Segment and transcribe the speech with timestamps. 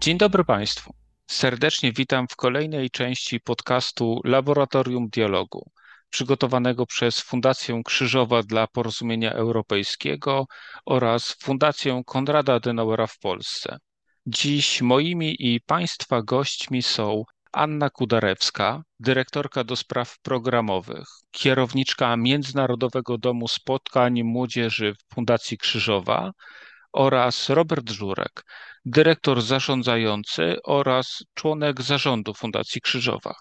[0.00, 0.94] Dzień dobry Państwu.
[1.26, 5.70] Serdecznie witam w kolejnej części podcastu Laboratorium Dialogu,
[6.10, 10.46] przygotowanego przez Fundację Krzyżowa dla Porozumienia Europejskiego
[10.86, 13.78] oraz Fundację Konrada Adenauera w Polsce.
[14.26, 23.48] Dziś moimi i Państwa gośćmi są Anna Kudarewska, dyrektorka do spraw programowych, kierowniczka Międzynarodowego Domu
[23.48, 26.30] Spotkań Młodzieży Fundacji Krzyżowa
[26.92, 28.44] oraz Robert Żurek,
[28.84, 33.34] dyrektor zarządzający oraz członek zarządu Fundacji Krzyżowa.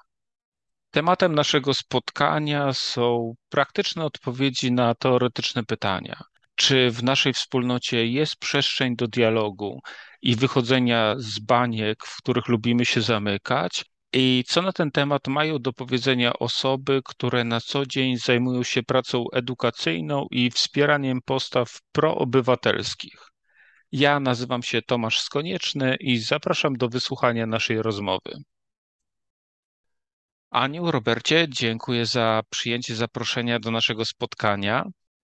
[0.92, 6.22] Tematem naszego spotkania są praktyczne odpowiedzi na teoretyczne pytania.
[6.56, 9.80] Czy w naszej wspólnocie jest przestrzeń do dialogu
[10.22, 13.86] i wychodzenia z baniek, w których lubimy się zamykać?
[14.20, 18.84] I co na ten temat mają do powiedzenia osoby, które na co dzień zajmują się
[18.84, 23.28] pracą edukacyjną i wspieraniem postaw proobywatelskich?
[23.92, 28.32] Ja nazywam się Tomasz Skonieczny i zapraszam do wysłuchania naszej rozmowy.
[30.50, 34.84] Aniu, Robercie, dziękuję za przyjęcie zaproszenia do naszego spotkania.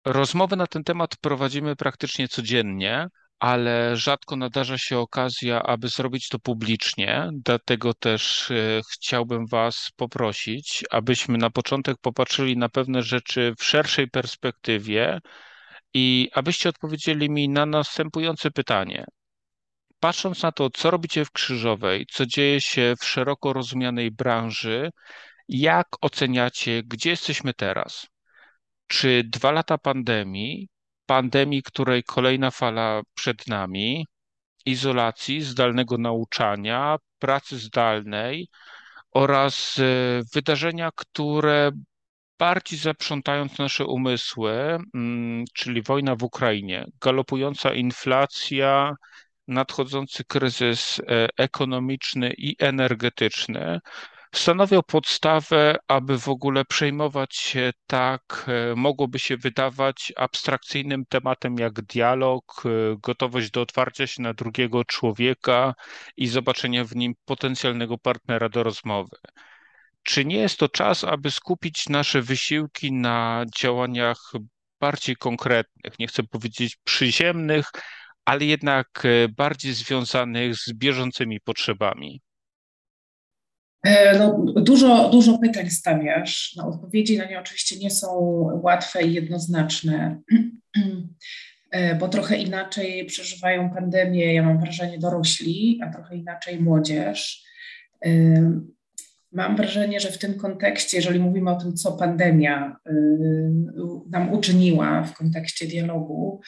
[0.05, 6.39] Rozmowy na ten temat prowadzimy praktycznie codziennie, ale rzadko nadarza się okazja, aby zrobić to
[6.39, 7.31] publicznie.
[7.33, 14.09] Dlatego też e, chciałbym Was poprosić, abyśmy na początek popatrzyli na pewne rzeczy w szerszej
[14.11, 15.20] perspektywie
[15.94, 19.05] i abyście odpowiedzieli mi na następujące pytanie.
[20.00, 24.91] Patrząc na to, co robicie w Krzyżowej, co dzieje się w szeroko rozumianej branży,
[25.48, 28.06] jak oceniacie, gdzie jesteśmy teraz?
[28.86, 30.69] Czy dwa lata pandemii,
[31.09, 34.06] pandemii, której kolejna fala przed nami,
[34.67, 38.48] izolacji, zdalnego nauczania, pracy zdalnej
[39.12, 39.83] oraz e,
[40.34, 41.70] wydarzenia, które
[42.39, 48.94] bardziej zaprzątając nasze umysły, mm, czyli wojna w Ukrainie, galopująca inflacja,
[49.49, 53.81] nadchodzący kryzys e, ekonomiczny i energetyczny,
[54.34, 61.72] stanowią podstawę, aby w ogóle przejmować się tak, e, mogłoby się wydawać abstrakcyjnym tematem jak
[61.72, 62.69] dialog, e,
[63.03, 65.75] gotowość do otwarcia się na drugiego człowieka
[66.16, 69.16] i zobaczenia w nim potencjalnego partnera do rozmowy.
[70.03, 74.33] Czy nie jest to czas, aby skupić nasze wysiłki na działaniach
[74.81, 77.71] bardziej konkretnych, nie chcę powiedzieć przyziemnych,
[78.25, 82.21] ale jednak e, bardziej związanych z bieżącymi potrzebami?
[83.84, 86.55] E, no, dużo, dużo pytań stawiasz.
[86.56, 88.09] No, odpowiedzi na nie oczywiście nie są
[88.62, 90.21] łatwe i jednoznaczne,
[91.71, 97.49] e, bo trochę inaczej przeżywają pandemię, ja mam wrażenie, dorośli, a trochę inaczej młodzież.
[99.33, 102.77] Mam wrażenie, że w tym kontekście, jeżeli mówimy o tym, co pandemia
[104.10, 106.41] nam uczyniła w kontekście dialogu,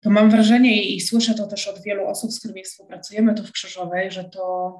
[0.00, 3.52] to mam wrażenie i słyszę to też od wielu osób, z którymi współpracujemy tu w
[3.52, 4.78] Krzyżowej, że to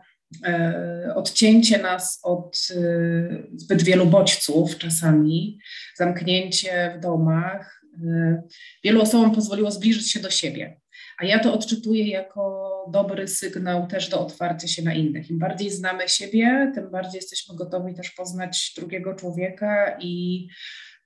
[1.15, 5.59] odcięcie nas od y, zbyt wielu bodźców czasami,
[5.97, 7.81] zamknięcie w domach,
[8.85, 10.81] wielu osobom pozwoliło zbliżyć się do siebie.
[11.19, 15.31] A ja to odczytuję jako dobry sygnał też do otwarcia się na innych.
[15.31, 20.47] Im bardziej znamy siebie, tym bardziej jesteśmy gotowi też poznać drugiego człowieka i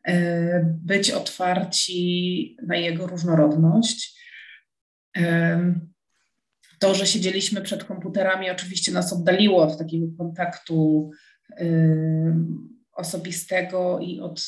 [0.07, 4.15] e, być otwarci na jego różnorodność.
[6.85, 11.11] To, że siedzieliśmy przed komputerami, oczywiście nas oddaliło od takiego kontaktu
[11.51, 11.67] e,
[12.93, 14.41] osobistego i od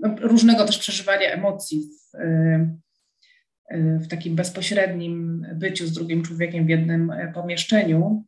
[0.00, 2.16] no, różnego też przeżywania emocji w,
[3.72, 8.24] Y, w takim bezpośrednim byciu z drugim człowiekiem w jednym e, pomieszczeniu.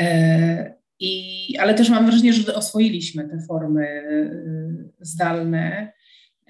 [0.00, 5.92] E, I, ale też mam wrażenie, że oswoiliśmy te formy y, zdalne,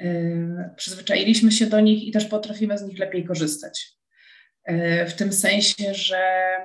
[0.01, 3.96] y, przyzwyczailiśmy się do nich i też potrafimy z nich lepiej korzystać.
[4.67, 6.57] E, w tym sensie, że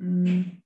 [0.00, 0.64] mm,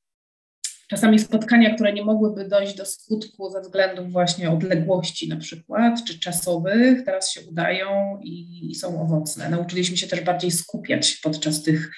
[0.89, 6.19] Czasami spotkania, które nie mogłyby dojść do skutku ze względów właśnie odległości na przykład, czy
[6.19, 9.51] czasowych, teraz się udają i, i są owocne.
[9.51, 11.91] Nauczyliśmy się też bardziej skupiać podczas tych,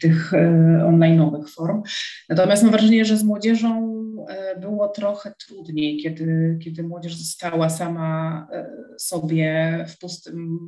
[0.00, 0.38] tych e,
[0.86, 1.82] online'owych form.
[2.28, 3.98] Natomiast mam wrażenie, że z młodzieżą
[4.28, 8.48] e, było trochę trudniej, kiedy, kiedy młodzież została sama
[8.98, 10.58] sobie w pustym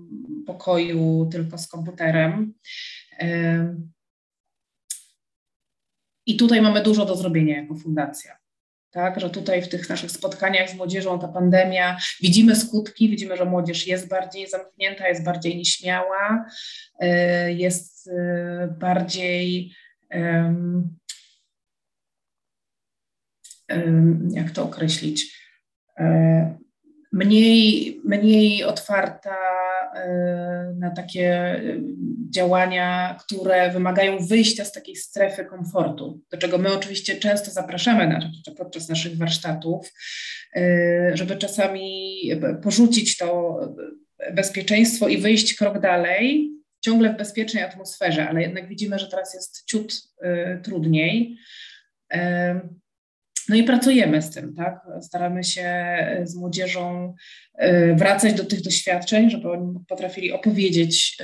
[0.46, 2.54] pokoju tylko z komputerem.
[6.26, 8.36] I tutaj mamy dużo do zrobienia jako fundacja.
[8.90, 13.44] Tak, że tutaj w tych naszych spotkaniach z młodzieżą ta pandemia widzimy skutki, widzimy, że
[13.44, 16.46] młodzież jest bardziej zamknięta, jest bardziej nieśmiała,
[17.02, 18.12] y, jest y,
[18.78, 19.74] bardziej
[24.30, 25.40] jak to określić,
[27.12, 29.36] mniej, mniej otwarta
[30.78, 31.60] na takie
[32.30, 38.18] działania, które wymagają wyjścia z takiej strefy komfortu, do czego my oczywiście często zapraszamy
[38.56, 39.92] podczas naszych warsztatów,
[41.14, 42.20] żeby czasami
[42.62, 43.58] porzucić to
[44.32, 46.50] bezpieczeństwo i wyjść krok dalej,
[46.80, 51.36] ciągle w bezpiecznej atmosferze, ale jednak widzimy, że teraz jest ciut y, trudniej.
[53.48, 54.80] No i pracujemy z tym, tak?
[55.00, 55.86] Staramy się
[56.24, 57.14] z młodzieżą
[57.62, 61.18] y, wracać do tych doświadczeń, żeby oni potrafili opowiedzieć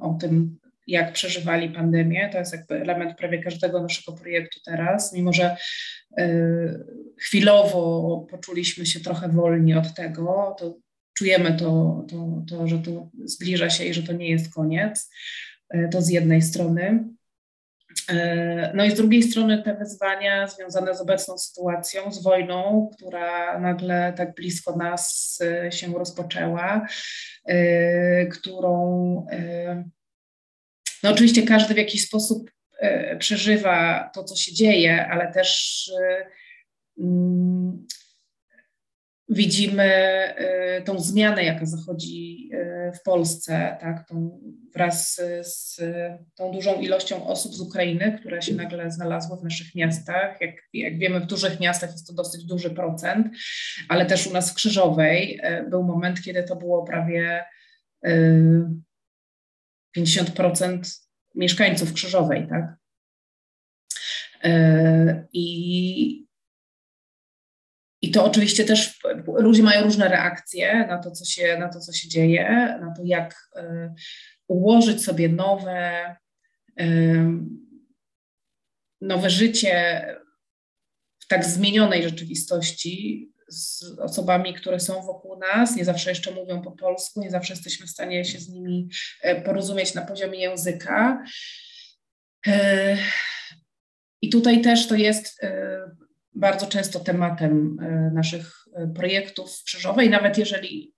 [0.00, 2.28] o tym, jak przeżywali pandemię.
[2.32, 5.56] To jest jakby element prawie każdego naszego projektu teraz, mimo że
[7.20, 10.78] chwilowo poczuliśmy się trochę wolni od tego, to
[11.14, 15.10] czujemy to, to, to, że to zbliża się i że to nie jest koniec.
[15.70, 17.04] E, to z jednej strony.
[18.08, 23.60] E, no i z drugiej strony te wyzwania związane z obecną sytuacją, z wojną, która
[23.60, 26.86] nagle tak blisko nas e, się rozpoczęła,
[28.32, 29.26] którą
[31.02, 32.50] no oczywiście każdy w jakiś sposób
[33.18, 35.90] przeżywa to, co się dzieje, ale też
[36.98, 37.86] mm,
[39.28, 39.90] widzimy
[40.78, 44.40] y, tą zmianę, jaka zachodzi y, w Polsce, tak, tą,
[44.74, 45.80] wraz z
[46.34, 50.40] tą dużą ilością osób z Ukrainy, które się nagle znalazły w naszych miastach.
[50.40, 53.26] Jak, jak wiemy, w dużych miastach jest to dosyć duży procent,
[53.88, 57.44] ale też u nas w Krzyżowej y, był moment, kiedy to było prawie
[59.96, 61.00] 50%
[61.34, 62.76] mieszkańców Krzyżowej, tak.
[65.32, 66.23] I,
[68.04, 71.92] i to oczywiście też ludzie mają różne reakcje na to, co się, na to, co
[71.92, 72.44] się dzieje,
[72.80, 73.62] na to, jak y,
[74.48, 76.16] ułożyć sobie nowe,
[76.80, 77.24] y,
[79.00, 80.06] nowe życie
[81.18, 86.72] w tak zmienionej rzeczywistości z osobami, które są wokół nas, nie zawsze jeszcze mówią po
[86.72, 88.88] polsku, nie zawsze jesteśmy w stanie się z nimi
[89.24, 91.24] y, porozumieć na poziomie języka.
[94.22, 95.40] I tutaj też to jest
[96.34, 100.94] bardzo często tematem e, naszych e, projektów w Krzyżowej, nawet jeżeli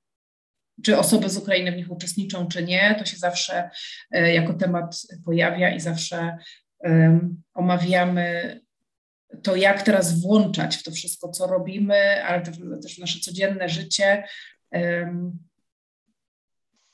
[0.83, 3.71] czy osoby z Ukrainy w nich uczestniczą, czy nie, to się zawsze
[4.11, 6.39] e, jako temat pojawia i zawsze
[7.55, 8.61] omawiamy
[9.43, 12.43] to, jak teraz włączać w to wszystko, co robimy, ale
[12.83, 14.25] też w nasze codzienne życie.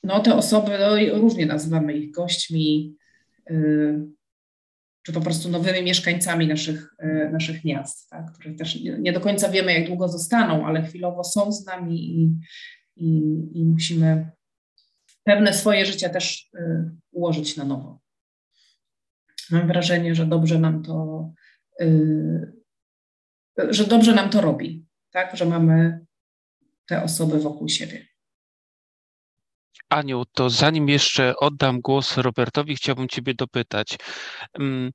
[0.03, 2.97] No, te osoby, no, różnie nazywamy ich gośćmi,
[5.03, 9.49] czy po prostu nowymi mieszkańcami naszych, e, naszych miast, tak, które też nie do końca
[9.49, 12.37] wiemy, jak długo zostaną, ale chwilowo są z nami i,
[12.97, 13.09] i,
[13.55, 14.31] i musimy
[15.25, 18.01] pewne swoje życie też e, ułożyć na nowo.
[19.51, 21.31] Mam wrażenie, że dobrze nam to,
[21.81, 21.89] e,
[23.71, 26.07] że dobrze nam to robi, tak, że mamy
[26.87, 28.12] te osoby wokół siebie.
[29.89, 33.99] Aniu, to zanim jeszcze oddam głos Robertowi, chciałbym Ciebie dopytać.
[34.59, 34.91] Mm,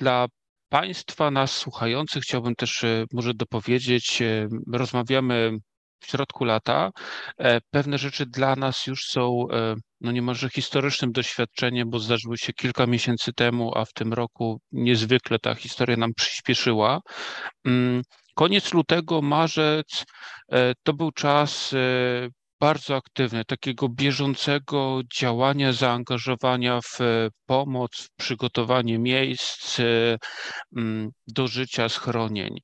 [0.00, 0.26] dla
[0.68, 5.58] Państwa, nas słuchających, chciałbym też e, może dopowiedzieć, e, rozmawiamy
[6.00, 6.90] w środku lata.
[7.38, 9.46] E, pewne rzeczy dla nas już są
[10.00, 15.38] no niemalże historycznym doświadczeniem, bo zdarzyły się kilka miesięcy temu, a w tym roku niezwykle
[15.38, 17.00] ta historia nam przyspieszyła.
[17.66, 18.02] Mm,
[18.34, 20.04] koniec lutego, marzec
[20.82, 21.74] to był czas
[22.60, 30.16] bardzo aktywny, takiego bieżącego działania, zaangażowania w e, pomoc, w przygotowanie miejsc e,
[30.76, 32.58] mm, do życia, schronień.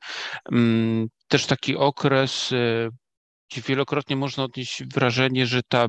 [0.53, 2.89] Mm, też taki okres, e,
[3.51, 5.87] gdzie wielokrotnie można odnieść wrażenie, że ta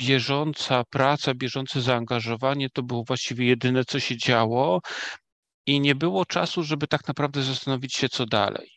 [0.00, 4.80] bieżąca praca, bieżące zaangażowanie to było właściwie jedyne, co się działo
[5.66, 8.70] i nie było czasu, żeby tak naprawdę zastanowić się, co dalej.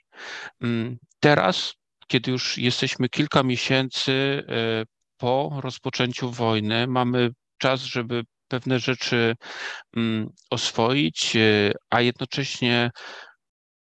[0.61, 1.73] Mm, teraz
[2.07, 4.83] kiedy już jesteśmy kilka miesięcy e,
[5.17, 9.35] po rozpoczęciu wojny, mamy czas, żeby pewne rzeczy
[9.95, 12.91] mm, oswoić, e, a jednocześnie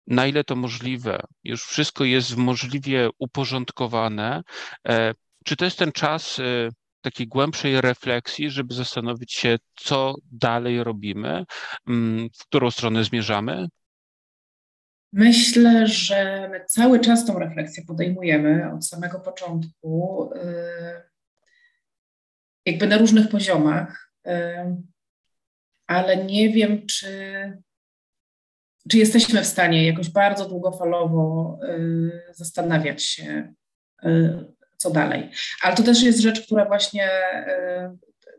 [0.06, 4.42] na ile to możliwe, już wszystko jest możliwie uporządkowane.
[4.88, 5.14] E,
[5.44, 6.40] czy to jest ten czas
[7.00, 11.44] takiej głębszej refleksji, żeby zastanowić się, co dalej robimy,
[11.88, 13.66] mm, w którą stronę zmierzamy?
[15.16, 21.02] Myślę, że my cały czas tą refleksję podejmujemy od samego początku, y,
[22.66, 24.30] jakby na różnych poziomach, y,
[25.86, 27.08] ale nie wiem, czy,
[28.90, 33.54] czy jesteśmy w stanie jakoś bardzo długofalowo y, zastanawiać się,
[34.76, 35.30] co dalej.
[35.62, 37.08] Ale to też jest rzecz, która właśnie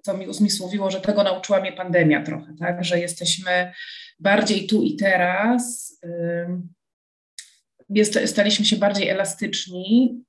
[0.06, 3.74] co mi uzmysłowiło, że tego nauczyła mnie pandemia trochę, tak, że jesteśmy
[4.20, 5.94] bardziej tu i teraz,
[7.90, 10.24] jest, staliśmy się bardziej elastyczni,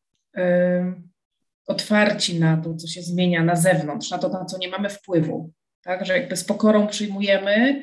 [1.67, 5.53] otwarci na to, co się zmienia na zewnątrz, na to, na co nie mamy wpływu.
[5.83, 7.83] Tak, że jakby z pokorą przyjmujemy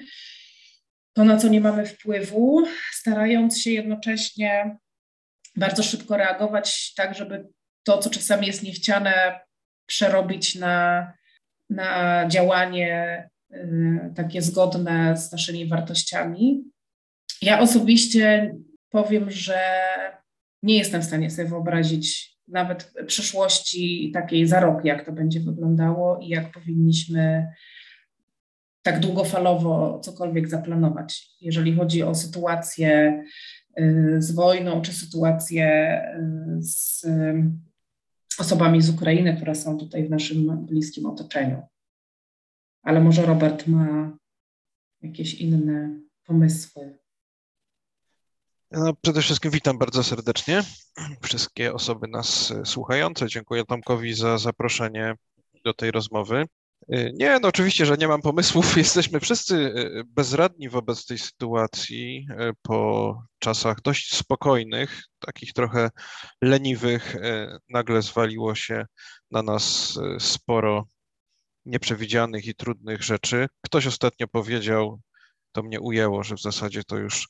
[1.14, 4.78] to, na co nie mamy wpływu, starając się jednocześnie
[5.56, 7.48] bardzo szybko reagować, tak, żeby
[7.84, 9.40] to, co czasami jest niechciane,
[9.86, 11.08] przerobić na,
[11.70, 16.64] na działanie y, takie zgodne z naszymi wartościami.
[17.42, 18.56] Ja osobiście
[18.90, 19.60] powiem, że
[20.64, 26.20] nie jestem w stanie sobie wyobrazić nawet przyszłości takiej za rok, jak to będzie wyglądało
[26.20, 27.48] i jak powinniśmy
[28.84, 31.30] tak długofalowo cokolwiek zaplanować.
[31.42, 33.24] Jeżeli chodzi o sytuację
[33.80, 35.98] y, z wojną, czy sytuację
[36.58, 37.06] y, z
[38.40, 41.62] osobami z Ukrainy, które są tutaj w naszym bliskim otoczeniu.
[42.84, 44.18] Ale może Robert ma
[45.02, 47.00] jakieś inne pomysły.
[48.72, 50.64] No, przede wszystkim witam bardzo serdecznie
[51.22, 53.28] wszystkie osoby nas słuchające.
[53.28, 55.16] Dziękuję Tomkowi za zaproszenie
[55.66, 56.46] do tej rozmowy.
[56.92, 58.78] Y, nie, no oczywiście, że nie mam pomysłów.
[58.78, 65.90] Jesteśmy wszyscy y, bezradni wobec tej sytuacji y, po czasach dość spokojnych, takich trochę
[66.42, 67.16] leniwych.
[67.70, 68.86] Nagle zwaliło się
[69.32, 70.88] na nas sporo
[71.66, 73.48] nieprzewidzianych i trudnych rzeczy.
[73.62, 75.00] Ktoś ostatnio powiedział,
[75.52, 77.28] to mnie ujęło, że w zasadzie to już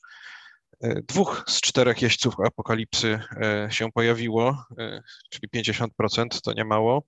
[1.08, 3.20] dwóch z czterech jeźdźców apokalipsy
[3.70, 4.64] się pojawiło,
[5.30, 7.02] czyli 50% to nie mało.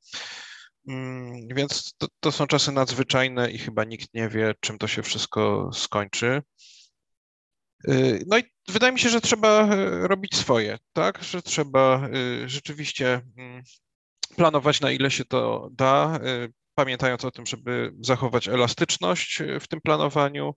[0.87, 5.03] Mm, więc to, to, są czasy nadzwyczajne i chyba nikt nie wie, czym to się
[5.03, 6.43] wszystko skończy.
[7.89, 11.23] Y, no i wydaje mi się, że trzeba y, robić swoje, tak?
[11.23, 13.63] Że trzeba y, rzeczywiście mm,
[14.37, 16.21] planować na ile się to da,
[16.75, 20.55] pamiętając o tym, żeby zachować elastyczność w tym planowaniu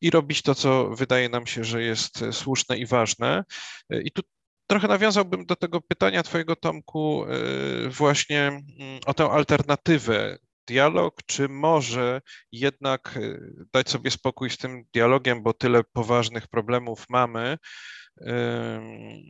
[0.00, 3.44] i robić to, co wydaje nam się, że jest słuszne i ważne.
[3.90, 4.22] I tu
[4.66, 7.24] Trochę nawiązałbym do tego pytania Twojego, Tomku,
[7.86, 8.64] y, właśnie mm,
[9.06, 10.38] o tę alternatywę.
[10.68, 12.20] Dialog, czy może
[12.52, 17.58] jednak y, dać sobie spokój z tym dialogiem, bo tyle poważnych problemów mamy,
[18.20, 18.24] y,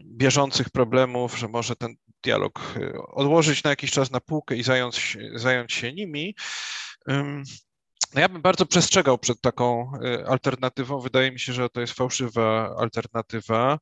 [0.04, 2.74] bieżących problemów, że może ten dialog
[3.08, 6.34] odłożyć na jakiś czas na półkę i zająć, zająć się nimi.
[8.16, 11.00] No ja bym bardzo przestrzegał przed taką y, alternatywą.
[11.00, 13.78] Wydaje mi się, że to jest fałszywa alternatywa,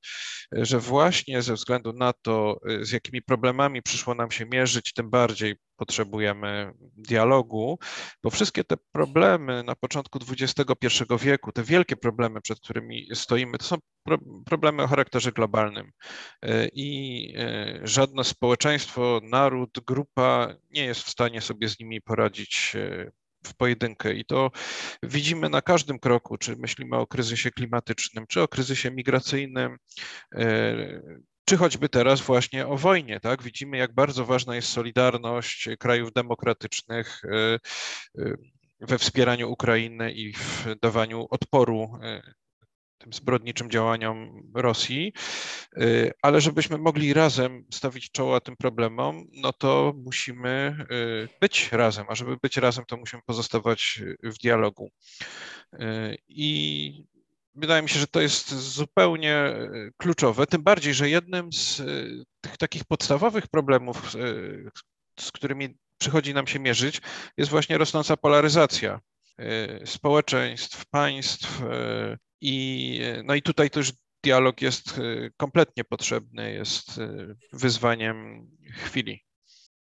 [0.56, 4.92] y, że właśnie ze względu na to, y, z jakimi problemami przyszło nam się mierzyć,
[4.92, 7.78] tym bardziej potrzebujemy dialogu,
[8.22, 13.64] bo wszystkie te problemy na początku XXI wieku, te wielkie problemy, przed którymi stoimy, to
[13.64, 13.76] są
[14.06, 15.90] pro problemy o charakterze globalnym
[16.72, 17.34] i
[17.82, 22.76] żadne społeczeństwo, naród, grupa nie jest w stanie sobie z nimi poradzić
[23.46, 24.50] w pojedynkę i to
[25.02, 29.76] widzimy na każdym kroku, czy myślimy o kryzysie klimatycznym, czy o kryzysie migracyjnym,
[30.34, 31.02] e,
[31.44, 33.42] czy choćby teraz właśnie o wojnie, tak?
[33.42, 37.58] Widzimy, jak bardzo ważna jest solidarność krajów demokratycznych e,
[38.18, 38.34] e,
[38.80, 41.98] we wspieraniu Ukrainy i w dawaniu odporu
[43.04, 45.12] tym zbrodniczym działaniom Rosji,
[45.78, 52.06] y, ale żebyśmy mogli razem stawić czoła tym problemom, no to musimy y, być razem,
[52.08, 54.90] a żeby być razem, to musimy pozostawać w dialogu.
[55.74, 57.06] Y, I
[57.54, 59.54] wydaje mi się, że to jest zupełnie
[59.96, 61.82] kluczowe, tym bardziej, że jednym z
[62.40, 64.12] tych takich podstawowych problemów,
[65.20, 67.00] z którymi przychodzi nam się mierzyć,
[67.36, 69.00] jest właśnie rosnąca polaryzacja
[69.84, 71.62] społeczeństw, państw,
[72.44, 79.23] i, no i tutaj też dialog jest y, kompletnie potrzebny, jest y, wyzwaniem chwili.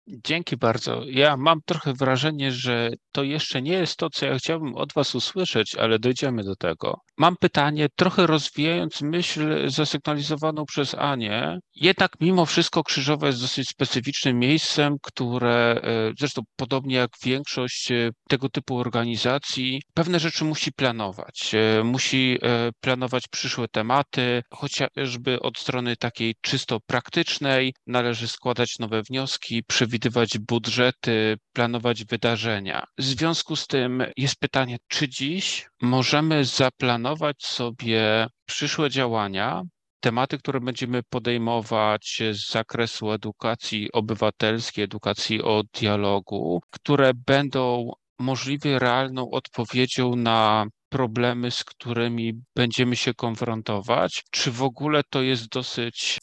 [0.09, 1.01] Dzięki bardzo.
[1.05, 5.15] Ja mam trochę wrażenie, że to jeszcze nie jest to, co ja chciałbym od Was
[5.15, 6.99] usłyszeć, ale dojdziemy do tego.
[7.17, 11.59] Mam pytanie, trochę rozwijając myśl zasygnalizowaną przez Anię.
[11.75, 18.09] Jednak mimo wszystko Krzyżowa jest dosyć specyficznym miejscem, które e, zresztą podobnie jak większość e,
[18.29, 21.51] tego typu organizacji, pewne rzeczy musi planować.
[21.53, 22.39] E, musi
[22.81, 27.73] planować przyszłe tematy, chociażby od strony takiej czysto praktycznej.
[27.87, 29.98] Należy składać nowe wnioski, przewidywać
[30.39, 32.83] budżety, planować wydarzenia.
[32.97, 39.63] W związku z tym jest pytanie, czy dziś możemy zaplanować sobie przyszłe działania,
[39.99, 49.31] tematy, które będziemy podejmować z zakresu edukacji obywatelskiej, edukacji o dialogu, które będą możliwie realną
[49.31, 54.23] odpowiedzią na problemy, z którymi będziemy się konfrontować?
[54.31, 56.17] Czy w ogóle to jest dosyć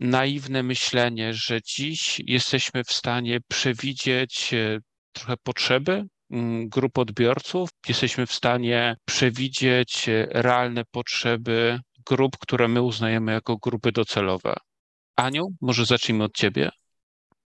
[0.00, 4.78] naiwne myślenie, że dziś jesteśmy w stanie przewidzieć e,
[5.12, 6.04] trochę potrzeby
[6.64, 7.70] grup odbiorców.
[7.88, 14.54] Jesteśmy w stanie przewidzieć realne potrzeby grup, które my uznajemy jako grupy docelowe.
[15.16, 16.70] Aniu, może zacznijmy od Ciebie.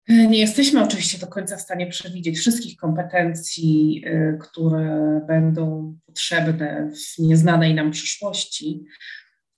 [0.09, 4.05] Nie jesteśmy oczywiście do końca w stanie przewidzieć wszystkich kompetencji,
[4.41, 8.85] które będą potrzebne w nieznanej nam przyszłości,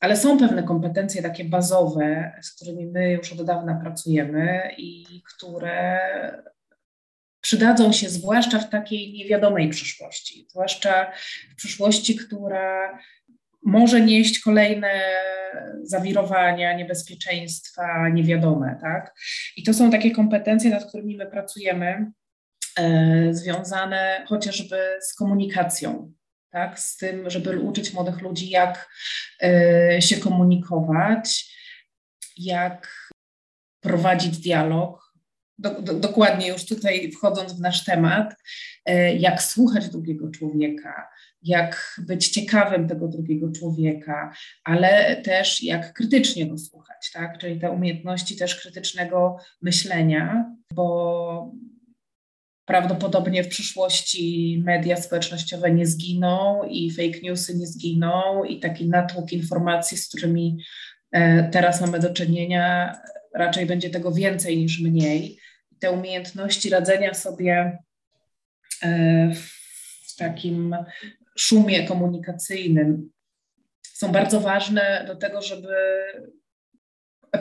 [0.02, 6.00] ale są pewne kompetencje takie bazowe, z którymi my już od dawna pracujemy i które
[7.40, 11.12] przydadzą się zwłaszcza w takiej niewiadomej przyszłości, zwłaszcza
[11.52, 12.98] w przyszłości, która
[13.64, 15.00] może nieść kolejne
[15.82, 19.14] zawirowania, niebezpieczeństwa niewiadome, tak?
[19.56, 22.12] I to są takie kompetencje, nad którymi my pracujemy,
[22.78, 26.12] e, związane chociażby z komunikacją,
[26.52, 26.80] tak?
[26.80, 28.90] Z tym, żeby uczyć młodych ludzi, jak
[29.42, 31.56] e, się komunikować,
[32.36, 33.10] jak
[33.80, 35.12] prowadzić dialog,
[35.58, 38.34] do, do, dokładnie już tutaj wchodząc w nasz temat,
[38.84, 41.08] e, jak słuchać drugiego człowieka,
[41.42, 44.32] jak być ciekawym tego drugiego człowieka,
[44.64, 47.38] ale też jak krytycznie go słuchać, tak?
[47.38, 51.52] czyli te umiejętności też krytycznego myślenia, bo
[52.64, 59.32] prawdopodobnie w przyszłości media społecznościowe nie zginą i fake newsy nie zginą i taki natłok
[59.32, 60.64] informacji, z którymi
[61.12, 62.96] e, teraz mamy do czynienia,
[63.34, 65.38] raczej będzie tego więcej niż mniej.
[65.78, 67.78] Te umiejętności radzenia sobie
[68.82, 69.30] e,
[70.06, 70.76] w takim
[71.38, 73.10] szumie komunikacyjnym
[73.82, 75.74] są bardzo ważne do tego, żeby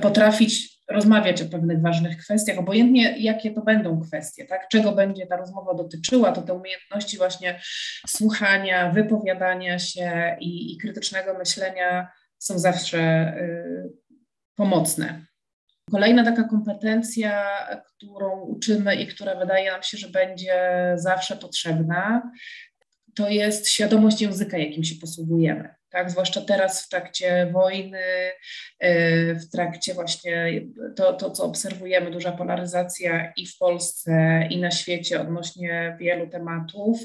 [0.02, 4.68] potrafić rozmawiać o pewnych ważnych kwestiach, obojętnie jakie to będą kwestie, tak?
[4.68, 7.60] czego będzie ta rozmowa dotyczyła, to te umiejętności właśnie
[8.08, 12.08] słuchania, wypowiadania się i, i krytycznego myślenia
[12.38, 13.92] są zawsze y,
[14.56, 15.26] pomocne.
[15.92, 17.46] Kolejna taka kompetencja,
[17.86, 20.54] którą uczymy i która wydaje nam się, że będzie
[20.96, 22.32] zawsze potrzebna,
[23.16, 25.81] to jest świadomość języka, jakim się posługujemy.
[25.92, 28.00] Tak, zwłaszcza teraz w trakcie wojny,
[28.80, 30.62] e, w trakcie właśnie
[30.96, 37.00] to, to, co obserwujemy, duża polaryzacja i w Polsce, i na świecie odnośnie wielu tematów,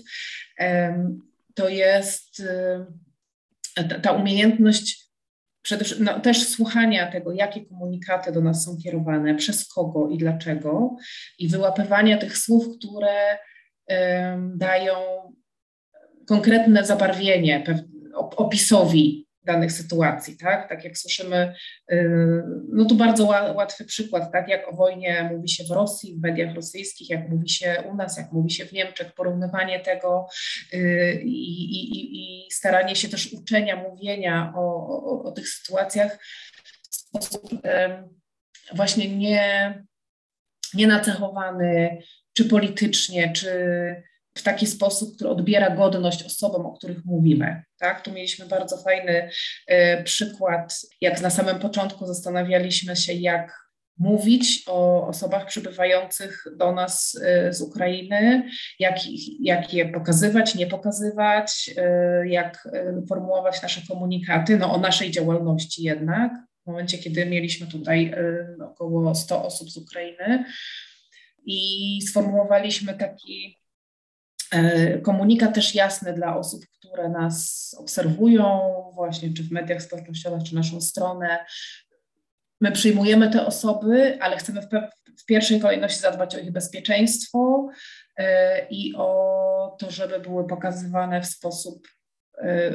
[1.55, 2.41] to jest
[3.77, 5.07] e, ta umiejętność
[5.63, 10.19] przede wszystkim no, też słuchania tego, jakie komunikaty do nas są kierowane, przez kogo i
[10.19, 10.97] dlaczego,
[11.39, 13.39] i wyłapywania tych słów, które
[14.57, 14.95] dają
[16.27, 17.63] konkretne zabarwienie
[18.17, 20.69] opisowi danych sytuacji, tak?
[20.69, 21.55] Tak jak słyszymy,
[21.93, 24.49] y, no tu bardzo łatwy przykład, tak?
[24.49, 28.19] Jak o wojnie mówi się w Rosji, w mediach rosyjskich, jak mówi się u nas,
[28.19, 30.29] jak mówi się w Niemczech, porównywanie tego
[30.75, 36.19] y, i, i, i staranie się też uczenia, mówienia o, o, o tych sytuacjach
[36.91, 37.51] w sposób
[38.75, 39.75] właśnie nie,
[40.75, 42.03] nie nacechowany,
[42.33, 43.53] czy politycznie, czy
[44.37, 47.63] w taki sposób, który odbiera godność osobom, o których mówimy.
[47.79, 48.01] Tak?
[48.01, 49.31] Tu mieliśmy bardzo fajny
[49.71, 53.67] y, przykład, jak na samym początku zastanawialiśmy się, jak
[53.99, 58.99] mówić o osobach przybywających do nas y, z Ukrainy, jak,
[59.41, 61.71] jak je pokazywać, nie pokazywać,
[62.25, 62.69] y, jak
[63.09, 66.33] formułować nasze komunikaty, no o naszej działalności jednak.
[66.63, 68.15] W momencie, kiedy mieliśmy tutaj
[68.65, 70.45] około 100 osób z Ukrainy
[71.47, 73.59] i sformułowaliśmy taki
[75.03, 78.61] komunikat też jasny dla osób, które nas obserwują,
[78.95, 81.47] właśnie czy w mediach społecznościowych, czy naszą stronę.
[82.61, 84.67] My przyjmujemy te osoby, ale chcemy w,
[85.23, 87.69] w pierwszej kolejności zadbać o ich bezpieczeństwo
[88.17, 91.89] e, i o to, żeby były pokazywane w sposób
[92.39, 92.71] e,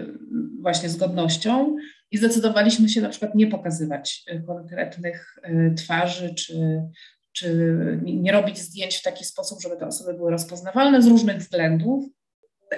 [0.61, 1.75] właśnie z godnością.
[2.11, 5.39] I zdecydowaliśmy się na przykład nie pokazywać konkretnych
[5.77, 6.81] twarzy czy
[7.33, 7.55] czy
[8.03, 12.05] nie robić zdjęć w taki sposób, żeby te osoby były rozpoznawalne z różnych względów.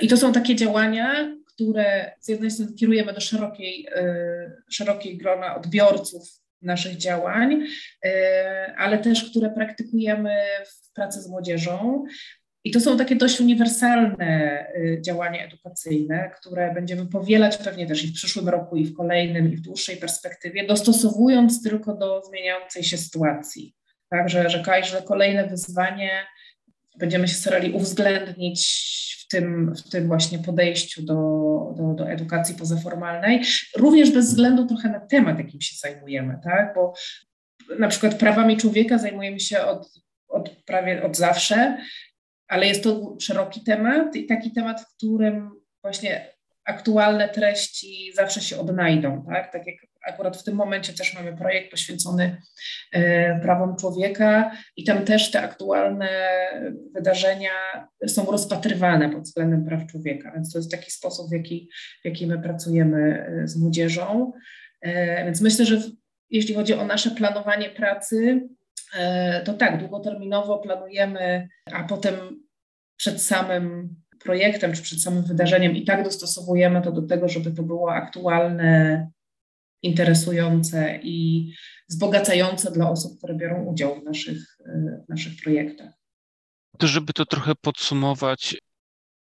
[0.01, 5.55] I to są takie działania, które z jednej strony kierujemy do szerokiej, y, szerokiej grona
[5.55, 6.23] odbiorców
[6.61, 8.09] naszych działań, y,
[8.77, 10.35] ale też które praktykujemy
[10.65, 12.05] w pracy z młodzieżą.
[12.65, 18.07] I to są takie dość uniwersalne y, działania edukacyjne, które będziemy powielać pewnie też i
[18.07, 22.97] w przyszłym roku, i w kolejnym, i w dłuższej perspektywie, dostosowując tylko do zmieniającej się
[22.97, 23.75] sytuacji.
[24.13, 26.25] Tak, że, że każde kolejne wyzwanie
[26.97, 28.61] będziemy się starali uwzględnić
[29.19, 31.13] w tym, w tym właśnie podejściu do,
[31.77, 33.43] do, do edukacji pozaformalnej,
[33.77, 36.73] również bez względu trochę na temat, jakim się zajmujemy, tak?
[36.75, 36.93] Bo
[37.79, 39.93] na przykład prawami człowieka zajmujemy się od,
[40.27, 41.77] od prawie od zawsze,
[42.47, 46.32] ale jest to szeroki temat i taki temat, w którym właśnie
[46.65, 49.51] aktualne treści zawsze się odnajdą, tak?
[49.51, 52.37] Tak jak akurat w tym momencie też mamy projekt poświęcony
[52.91, 56.09] e, prawom człowieka i tam też te aktualne
[56.93, 57.51] wydarzenia
[58.07, 61.69] są rozpatrywane pod względem praw człowieka, więc to jest taki sposób, w jaki,
[62.01, 64.31] w jaki my pracujemy e, z młodzieżą.
[65.25, 65.81] Więc myślę, że
[66.29, 68.47] jeśli chodzi o nasze planowanie pracy,
[69.45, 72.15] to tak, długoterminowo planujemy, a potem
[72.97, 77.63] przed samym projektem czy przed samym wydarzeniem i tak dostosowujemy to do tego, żeby to
[77.63, 79.07] było aktualne,
[79.81, 81.47] interesujące i
[81.89, 84.57] wzbogacające dla osób, które biorą udział w naszych,
[85.05, 85.93] w naszych projektach.
[86.77, 88.55] To, żeby to trochę podsumować,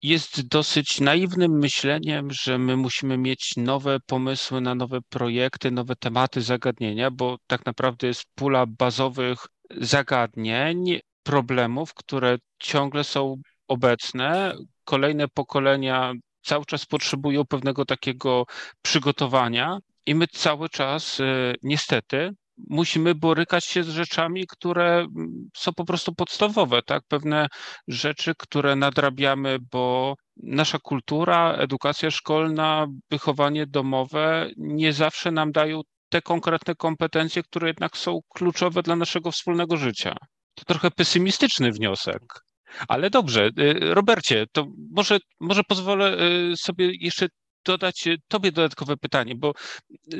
[0.02, 6.42] jest dosyć naiwnym myśleniem, że my musimy mieć nowe pomysły na nowe projekty, nowe tematy,
[6.42, 9.38] zagadnienia, bo tak naprawdę jest pula bazowych
[9.80, 13.36] zagadnień, problemów, które ciągle są
[13.68, 14.54] obecne.
[14.90, 18.44] Kolejne pokolenia cały czas potrzebują pewnego takiego
[18.82, 22.30] przygotowania i my cały czas y, niestety
[22.68, 27.02] musimy borykać się z rzeczami, które mm, są po prostu podstawowe, tak?
[27.08, 27.46] Pewne
[27.88, 36.22] rzeczy, które nadrabiamy, bo nasza kultura, edukacja szkolna, wychowanie domowe nie zawsze nam dają te
[36.22, 40.16] konkretne kompetencje, które jednak są kluczowe dla naszego wspólnego życia.
[40.54, 42.49] To trochę pesymistyczny wniosek.
[42.88, 46.16] Ale dobrze, y, Robercie, to może, może pozwolę
[46.52, 47.28] y, sobie jeszcze
[47.64, 49.52] dodać e, Tobie dodatkowe pytanie, bo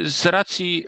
[0.05, 0.85] z racji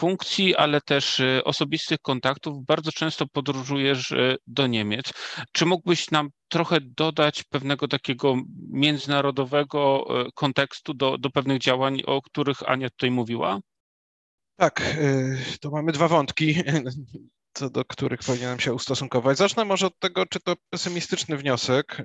[0.00, 4.14] funkcji, ale też osobistych kontaktów bardzo często podróżujesz
[4.46, 5.12] do Niemiec.
[5.52, 8.36] Czy mógłbyś nam trochę dodać pewnego takiego
[8.70, 13.60] międzynarodowego kontekstu do, do pewnych działań, o których Ania tutaj mówiła?
[14.56, 14.96] Tak,
[15.60, 16.54] to mamy dwa wątki,
[17.54, 19.38] co do których powinienem się ustosunkować.
[19.38, 22.02] Zacznę może od tego, czy to pesymistyczny wniosek.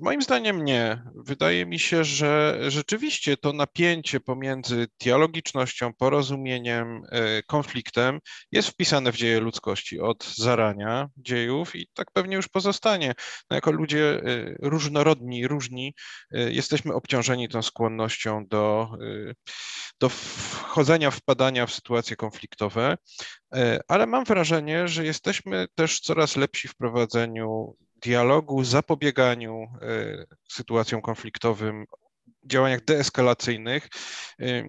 [0.00, 1.02] Moim zdaniem nie.
[1.14, 8.18] Wydaje mi się, że rzeczywiście to napięcie pomiędzy dialogicznością, porozumieniem, e, konfliktem
[8.52, 13.14] jest wpisane w dzieje ludzkości od zarania dziejów i tak pewnie już pozostanie.
[13.50, 14.22] No jako ludzie e,
[14.58, 15.94] różnorodni, różni,
[16.30, 18.90] e, jesteśmy obciążeni tą skłonnością do,
[20.00, 22.96] do wchodzenia, wpadania w sytuacje konfliktowe,
[23.88, 27.76] ale mam wrażenie, że jesteśmy też coraz lepsi w prowadzeniu
[28.06, 31.86] dialogu, zapobieganiu e, sytuacjom konfliktowym,
[32.44, 33.88] działaniach deeskalacyjnych.
[34.40, 34.68] E,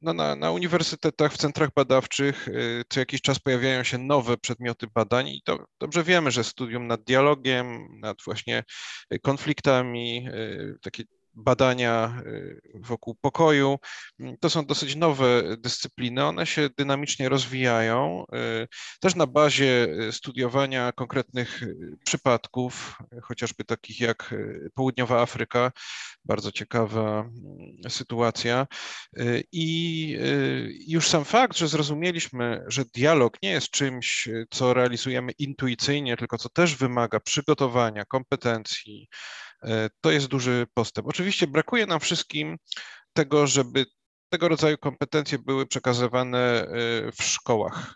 [0.00, 2.52] no na, na, uniwersytetach, w centrach badawczych e,
[2.88, 7.04] co jakiś czas pojawiają się nowe przedmioty badań i to dobrze wiemy, że studium nad
[7.04, 8.64] dialogiem, nad właśnie
[9.22, 10.28] konfliktami,
[10.82, 13.78] takie badania y, wokół pokoju.
[14.40, 18.24] To są dosyć nowe dyscypliny, one się dynamicznie rozwijają,
[18.62, 18.68] y,
[19.00, 21.60] też na bazie y, studiowania konkretnych
[22.04, 24.34] przypadków, chociażby takich jak
[24.74, 25.72] Południowa Afryka,
[26.24, 28.66] bardzo ciekawa mm, sytuacja.
[29.52, 30.18] I
[30.88, 36.48] już sam fakt, że zrozumieliśmy, że dialog nie jest czymś, co realizujemy intuicyjnie, tylko co
[36.48, 39.08] też wymaga przygotowania, kompetencji,
[40.00, 41.08] to jest duży postęp.
[41.08, 42.56] Oczywiście brakuje nam wszystkim
[43.12, 43.86] tego, żeby
[44.28, 46.66] tego rodzaju kompetencje były przekazywane e,
[47.12, 47.94] w szkołach.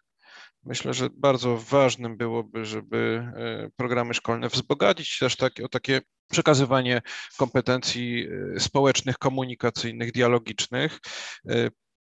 [0.62, 6.00] Myślę, że bardzo ważnym byłoby, żeby e, programy szkolne wzbogacić też tak, o takie
[6.30, 7.02] przekazywanie
[7.36, 10.98] kompetencji społecznych, komunikacyjnych, dialogicznych,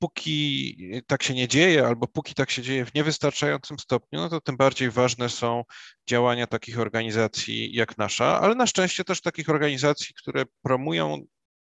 [0.02, 4.40] póki tak się nie dzieje, albo póki tak się dzieje w niewystarczającym stopniu, no to
[4.40, 5.64] tym bardziej ważne są
[6.08, 11.18] działania takich organizacji jak nasza, ale na szczęście też takich organizacji, które promują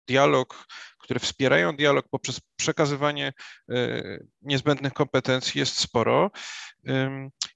[0.08, 0.66] dialog,
[0.98, 3.32] które wspierają dialog poprzez przekazywanie
[3.70, 4.02] e,
[4.42, 6.30] niezbędnych kompetencji jest sporo.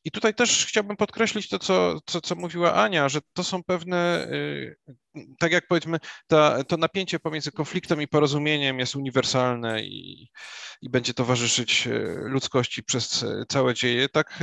[0.05, 4.29] I tutaj też chciałbym podkreślić to, co, co, co mówiła Ania, że to są pewne,
[5.17, 10.31] e, tak jak powiedzmy, ta, to napięcie pomiędzy konfliktem i porozumieniem jest uniwersalne i,
[10.83, 14.39] i będzie towarzyszyć e, ludzkości przez całe dzieje, tak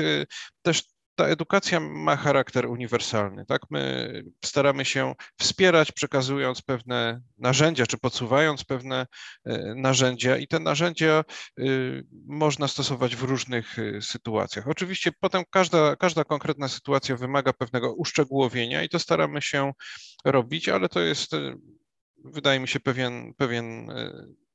[0.62, 0.84] też
[1.18, 3.46] ta edukacja ma charakter uniwersalny.
[3.46, 3.62] Tak?
[3.70, 9.08] My staramy się wspierać, przekazując pewne narzędzia, czy podsuwając pewne
[9.46, 11.24] e, narzędzia, i te narzędzia
[11.60, 14.68] y, można stosować w różnych y, sytuacjach.
[14.68, 19.72] Oczywiście potem każda, każda konkretna sytuacja wymaga pewnego uszczegółowienia, i to staramy się
[20.26, 21.32] robić, ale to jest,
[22.26, 23.92] wydaje mi się, pewien, pewien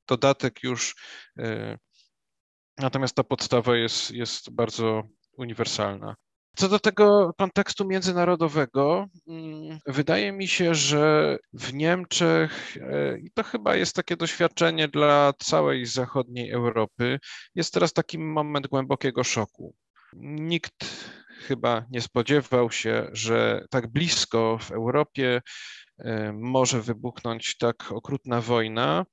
[0.07, 0.95] dodatek już.
[2.77, 5.03] Natomiast ta podstawa jest, jest bardzo
[5.37, 6.15] uniwersalna.
[6.55, 13.43] Co do tego kontekstu międzynarodowego, mm, wydaje mi się, że w Niemczech, e, i to
[13.43, 17.19] chyba jest takie doświadczenie dla całej zachodniej Europy,
[17.55, 19.75] jest teraz taki moment głębokiego szoku.
[20.23, 20.85] Nikt
[21.47, 25.41] chyba nie spodziewał się, że tak blisko w Europie
[25.99, 29.05] e, może wybuchnąć tak okrutna wojna,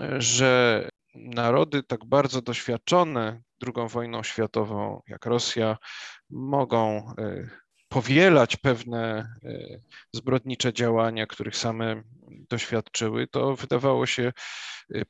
[0.00, 5.76] e, że narody tak bardzo doświadczone II wojną światową, jak Rosja,
[6.30, 7.48] mogą e,
[7.88, 9.80] powielać pewne e,
[10.12, 12.02] zbrodnicze działania, których same
[12.50, 14.32] doświadczyły, to wydawało się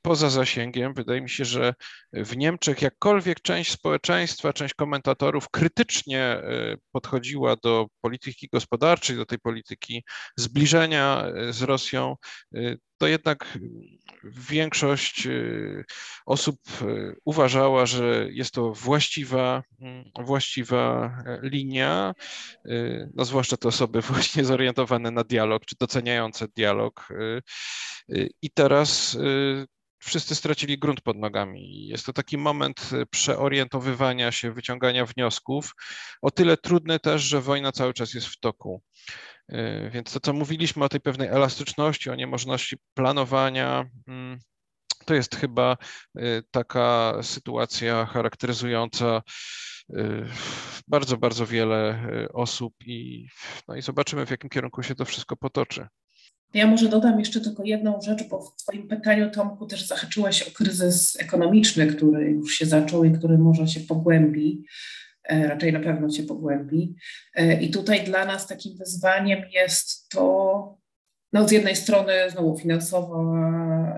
[0.02, 0.94] poza zasięgiem.
[0.94, 1.74] Wydaje mi się, że
[2.12, 6.42] w Niemczech jakkolwiek część społeczeństwa, część komentatorów krytycznie
[6.92, 10.04] podchodziła do polityki gospodarczej, do tej polityki
[10.36, 12.16] zbliżenia z Rosją,
[13.00, 13.58] to jednak
[14.24, 15.84] większość y,
[16.26, 22.14] osób y, uważała, że jest to właściwa, mm, właściwa e, linia,
[22.66, 27.08] y, no zwłaszcza te osoby właśnie zorientowane na dialog, czy doceniające dialog.
[28.42, 29.18] I teraz
[30.02, 31.86] wszyscy stracili grunt pod nogami.
[31.86, 35.72] Jest to taki moment przeorientowywania się, wyciągania wniosków,
[36.22, 38.82] o tyle trudny też, że wojna cały czas jest w toku.
[39.90, 44.38] Więc to, co mówiliśmy o tej pewnej elastyczności, o niemożności planowania, mm,
[45.04, 45.76] to jest chyba
[46.50, 49.22] taka sytuacja charakteryzująca
[50.88, 53.26] bardzo, bardzo wiele osób i,
[53.68, 55.86] no i zobaczymy, w jakim kierunku się to wszystko potoczy.
[56.54, 60.50] Ja może dodam jeszcze tylko jedną rzecz, bo w Twoim pytaniu, Tomku, też zahaczyłaś o
[60.50, 64.64] kryzys ekonomiczny, który już się zaczął i który może się pogłębi.
[65.24, 66.94] E, raczej na pewno się pogłębi.
[67.34, 70.79] E, I tutaj dla nas takim wyzwaniem jest to,
[71.32, 73.16] no z jednej strony znowu finansowa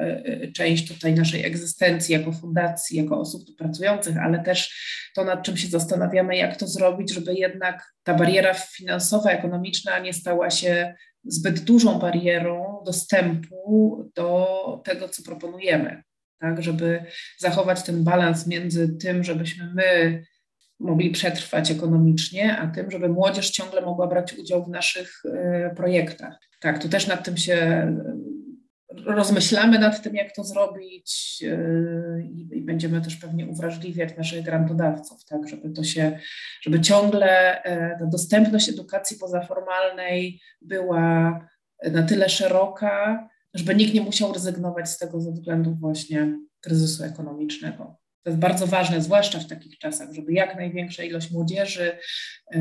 [0.01, 4.83] e, część tutaj naszej egzystencji jako fundacji, jako osób tu pracujących, ale też
[5.15, 10.13] to, nad czym się zastanawiamy, jak to zrobić, żeby jednak ta bariera finansowa, ekonomiczna nie
[10.13, 16.03] stała się zbyt dużą barierą dostępu do tego, co proponujemy.
[16.41, 17.05] Tak, żeby
[17.39, 20.23] zachować ten balans między tym, żebyśmy my
[20.81, 26.52] mogli przetrwać ekonomicznie, a tym, żeby młodzież ciągle mogła brać udział w naszych e, projektach.
[26.63, 27.95] Tak, tu też nad tym się e,
[29.07, 35.49] rozmyślamy nad tym, jak to zrobić e, i, będziemy też pewnie uwrażliwiać naszych grantodawców, tak,
[35.49, 36.19] żeby to się,
[36.61, 37.63] żeby ciągle
[37.99, 41.41] ta dostępność edukacji pozaformalnej była
[41.93, 48.03] na tyle szeroka, żeby nikt nie musiał rezygnować z tego ze względu właśnie kryzysu ekonomicznego.
[48.23, 51.99] To jest bardzo ważne, zwłaszcza w takich czasach, żeby jak największa ilość młodzieży
[52.55, 52.61] e,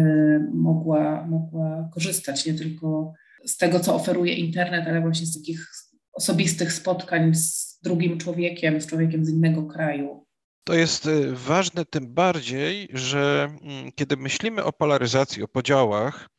[0.54, 3.14] mogła, mogła korzystać nie tylko
[3.46, 5.72] z tego, co oferuje internet, ale właśnie z takich
[6.14, 10.26] osobistych spotkań z drugim człowiekiem, z człowiekiem z innego kraju.
[10.64, 16.30] To jest e, ważne tym bardziej, że mm, kiedy myślimy o polaryzacji, o podziałach,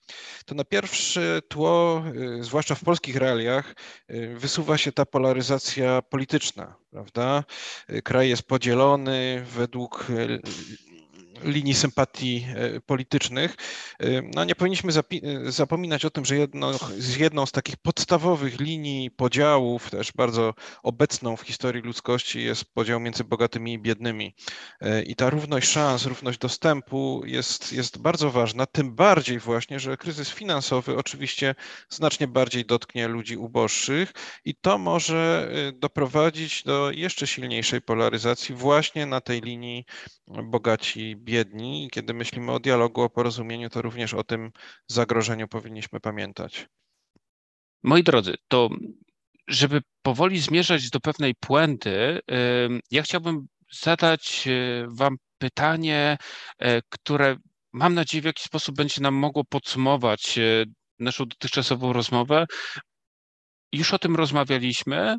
[0.46, 2.04] to na pierwsze tło,
[2.40, 3.74] y, zwłaszcza w polskich realiach,
[4.10, 7.44] y, wysuwa się ta polaryzacja polityczna, prawda?
[7.90, 10.06] Y, kraj jest podzielony według
[11.44, 13.56] linii sympatii e, politycznych.
[14.00, 18.60] E, no nie powinniśmy e, zapominać o tym, że jedno, z jedną z takich podstawowych
[18.60, 24.34] linii podziałów, też bardzo obecną w historii ludzkości, jest podział między bogatymi i biednymi.
[25.06, 30.30] I ta równość szans, równość dostępu jest, jest bardzo ważna, tym bardziej właśnie, że kryzys
[30.30, 31.54] finansowy oczywiście
[31.88, 34.12] znacznie bardziej dotknie ludzi uboższych
[34.44, 39.84] i to może doprowadzić do jeszcze silniejszej polaryzacji właśnie na tej linii
[40.26, 41.88] bogaci, biedni.
[41.92, 44.50] Kiedy myślimy o dialogu, o porozumieniu, to również o tym
[44.86, 46.66] zagrożeniu powinniśmy pamiętać.
[47.82, 48.68] Moi drodzy, to
[49.48, 52.20] żeby powoli zmierzać do pewnej puenty,
[52.90, 53.46] ja chciałbym
[53.82, 56.16] zadać y, Wam pytanie,
[56.58, 57.36] e, które
[57.72, 60.64] mam nadzieję w jakiś sposób będzie nam mogło podsumować e,
[60.98, 62.46] naszą dotychczasową rozmowę.
[63.72, 65.16] Już o tym rozmawialiśmy,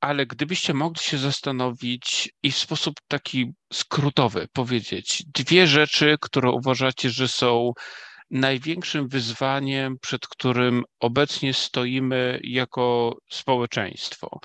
[0.00, 7.10] ale gdybyście mogli się zastanowić i w sposób taki skrótowy powiedzieć dwie rzeczy, które uważacie,
[7.10, 7.72] że są
[8.30, 14.38] największym wyzwaniem, przed którym obecnie stoimy jako społeczeństwo.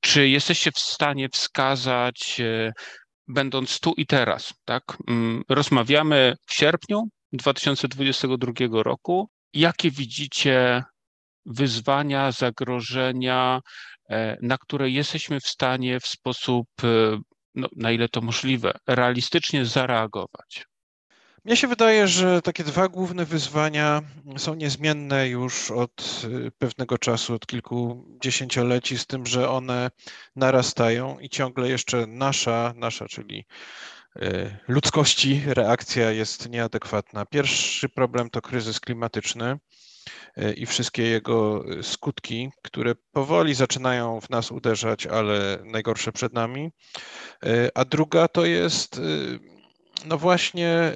[0.00, 2.72] Czy jesteście w stanie wskazać, e,
[3.28, 4.82] będąc tu i teraz, tak?
[5.08, 9.28] Mm, rozmawiamy w sierpniu 2022 roku.
[9.52, 10.84] Jakie widzicie
[11.46, 13.60] wyzwania, zagrożenia,
[14.42, 17.18] na które jesteśmy w stanie w sposób, e,
[17.54, 20.66] no, na ile to możliwe, realistycznie zareagować.
[21.44, 24.02] Mnie się wydaje, że takie dwa główne wyzwania
[24.36, 29.90] są niezmienne już od e, pewnego czasu, od kilku dziesięcioleci, z tym, że one
[30.36, 33.46] narastają i ciągle jeszcze nasza, nasza, czyli
[34.68, 37.26] ludzkości reakcja jest nieadekwatna.
[37.26, 39.58] Pierwszy problem to kryzys klimatyczny
[40.56, 46.70] i wszystkie jego skutki, które powoli zaczynają w nas uderzać, ale najgorsze przed nami.
[47.74, 49.00] A druga to jest
[50.04, 50.92] no właśnie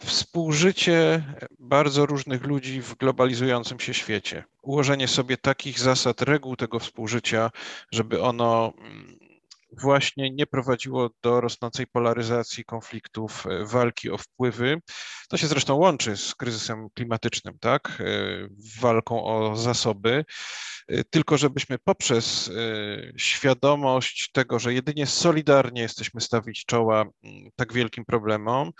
[0.00, 1.22] współżycie
[1.58, 4.44] bardzo różnych ludzi w globalizującym się świecie.
[4.62, 7.50] Ułożenie sobie takich zasad, reguł tego współżycia,
[7.92, 8.72] żeby ono
[9.80, 14.78] właśnie nie prowadziło do rosnącej polaryzacji konfliktów, e, walki o wpływy.
[15.28, 17.98] To się zresztą łączy z kryzysem klimatycznym, tak?
[18.00, 18.04] E,
[18.80, 20.24] walką o zasoby.
[20.88, 22.50] E, tylko żebyśmy poprzez
[23.16, 27.04] świadomość tego, że jedynie solidarnie jesteśmy stawić czoła
[27.56, 28.70] tak wielkim problemom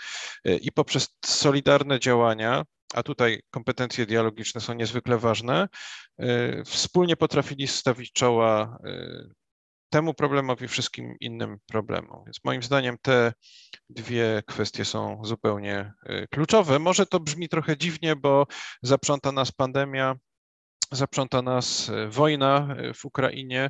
[0.61, 5.67] i poprzez solidarne działania, a tutaj kompetencje dialogiczne są niezwykle ważne,
[6.65, 8.77] wspólnie potrafili stawić czoła
[9.95, 12.23] temu problemowi, wszystkim innym problemom.
[12.25, 13.33] Więc moim zdaniem te
[13.89, 16.79] dwie kwestie są zupełnie y, kluczowe.
[16.79, 18.47] Może to brzmi trochę dziwnie, bo
[18.81, 20.15] zaprząta nas pandemia,
[20.91, 23.69] zaprząta nas y, wojna y, w Ukrainie,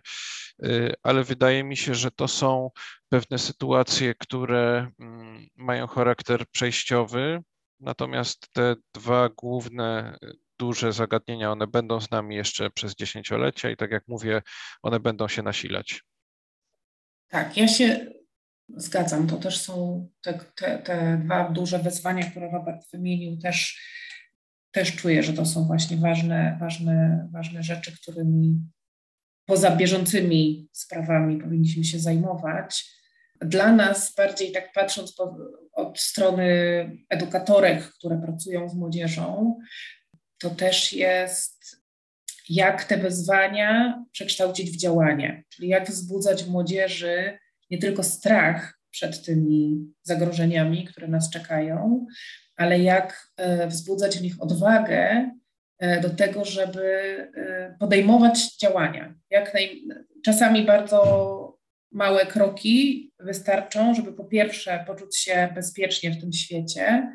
[1.04, 2.70] ale wydaje mi się, że to są
[3.10, 7.42] pewne sytuacje, które mm, mają charakter przejściowy.
[7.80, 10.18] Natomiast te dwa główne
[10.60, 14.42] duże zagadnienia, one będą z nami jeszcze przez dziesięciolecia i tak jak mówię,
[14.82, 16.02] one będą się nasilać.
[17.30, 18.06] Tak, ja się
[18.70, 19.28] zgadzam.
[19.28, 23.38] To też są te, te, te dwa duże wyzwania, które Robert wymienił.
[23.38, 23.82] Też,
[24.72, 28.60] też czuję, że to są właśnie ważne, ważne, ważne rzeczy, którymi
[29.46, 32.96] poza bieżącymi sprawami powinniśmy się zajmować.
[33.42, 35.38] Dla nas, bardziej tak patrząc po,
[35.74, 36.46] od strony
[37.10, 39.58] edukatorek, które pracują z młodzieżą,
[40.38, 41.85] to też jest
[42.50, 47.40] jak te wyzwania przekształcić w działanie, czyli jak wzbudzać w młodzieży
[47.72, 52.06] nie tylko strach przed tymi zagrożeniami, które nas czekają,
[52.56, 55.32] ale jak e, wzbudzać w nich odwagę
[55.80, 56.84] e, do tego, żeby
[57.36, 59.16] e, podejmować działania.
[59.30, 59.84] Jak naj...
[60.26, 61.58] Czasami bardzo
[61.92, 67.14] małe kroki wystarczą, żeby po pierwsze poczuć się bezpiecznie w tym świecie,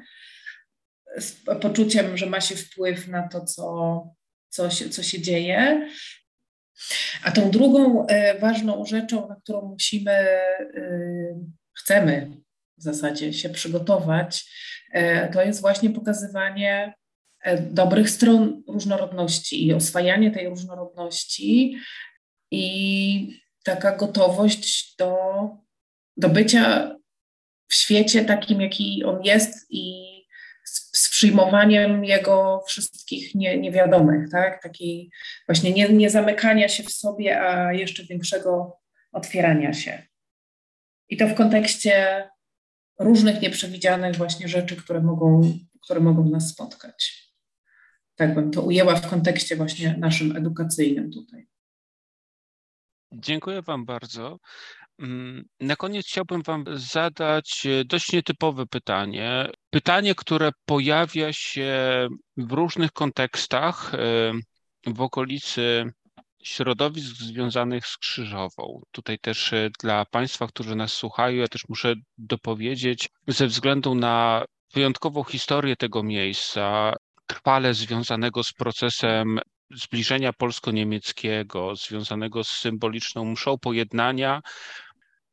[1.19, 4.03] z poczuciem, że ma się wpływ na to, co,
[4.50, 5.88] co się, co się dzieje.
[7.24, 10.60] A tą drugą e, ważną rzeczą, na którą musimy, e,
[11.72, 12.30] chcemy
[12.78, 14.44] w zasadzie się przygotować,
[14.92, 16.94] e, to jest właśnie pokazywanie
[17.60, 21.78] dobrych stron różnorodności i oswajanie tej różnorodności
[22.50, 25.16] i taka gotowość do,
[26.16, 26.96] do bycia
[27.68, 30.10] w świecie takim, jaki on jest i
[31.20, 34.62] przyjmowaniem jego wszystkich nie, niewiadomych, tak?
[34.62, 35.11] Takiej
[35.48, 38.78] właśnie nie, nie zamykania się w sobie, a jeszcze większego
[39.12, 40.02] otwierania się.
[41.09, 42.24] I to w kontekście
[42.98, 47.30] różnych nieprzewidzianych właśnie rzeczy, które mogą, które mogą nas spotkać.
[48.14, 51.48] Tak bym to ujęła w kontekście właśnie naszym edukacyjnym tutaj.
[53.12, 54.38] Dziękuję Wam bardzo.
[55.00, 59.50] Mm, na koniec chciałbym Wam zadać e, dość nietypowe pytanie.
[59.70, 64.32] Pytanie, które pojawia się w różnych kontekstach e,
[64.86, 65.92] w okolicy
[66.42, 68.82] środowisk związanych z Krzyżową.
[68.90, 74.44] Tutaj też e, dla Państwa, którzy nas słuchają, ja też muszę dopowiedzieć, ze względu na
[74.74, 76.94] wyjątkową historię tego miejsca,
[77.26, 84.40] trwale związanego z procesem zbliżenia polsko-niemieckiego, związanego z symboliczną mszą pojednania,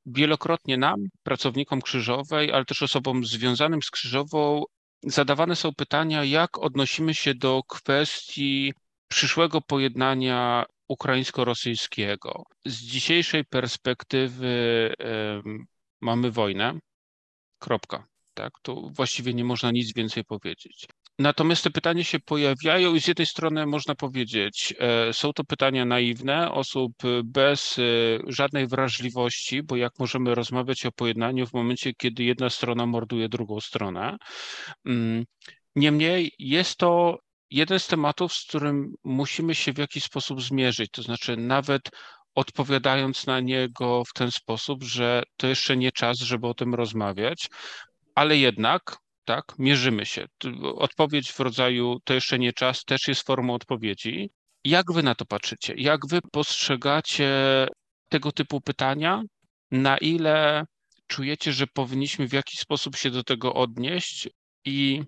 [0.08, 4.64] wielokrotnie nam, pracownikom Krzyżowej, ale też osobom związanym z Krzyżową,
[5.04, 8.74] zadawane są pytania, jak odnosimy się do kwestii
[9.08, 12.44] przyszłego pojednania ukraińsko-rosyjskiego.
[12.66, 15.66] Z dzisiejszej perspektywy y,
[16.02, 16.80] mamy wojnę.
[17.60, 18.08] Kropka.
[18.34, 20.88] Tak, to właściwie nie można nic więcej powiedzieć.
[21.20, 25.86] Natomiast te pytania się pojawiają i z jednej strony można powiedzieć, e, są to pytania
[25.86, 27.82] naiwne, osób bez e,
[28.28, 33.60] żadnej wrażliwości, bo jak możemy rozmawiać o pojednaniu w momencie, kiedy jedna strona morduje drugą
[33.60, 34.18] stronę.
[34.86, 35.26] Mm,
[35.76, 37.20] niemniej jest to
[37.52, 41.90] jeden z tematów, z którym musimy się w jakiś sposób zmierzyć, to znaczy nawet
[42.36, 47.48] odpowiadając na niego w ten sposób, że to jeszcze nie czas, żeby o tym rozmawiać,
[48.16, 48.98] ale jednak
[49.28, 49.44] tak?
[49.60, 50.26] Mierzymy się.
[50.76, 54.30] Odpowiedź w rodzaju to jeszcze nie czas też jest formą odpowiedzi.
[54.66, 55.74] Jak wy na to patrzycie?
[55.78, 57.32] Jak wy postrzegacie
[58.10, 59.22] tego typu pytania?
[59.72, 60.66] Na ile
[61.08, 64.30] czujecie, że powinniśmy w jakiś sposób się do tego odnieść
[64.66, 65.04] i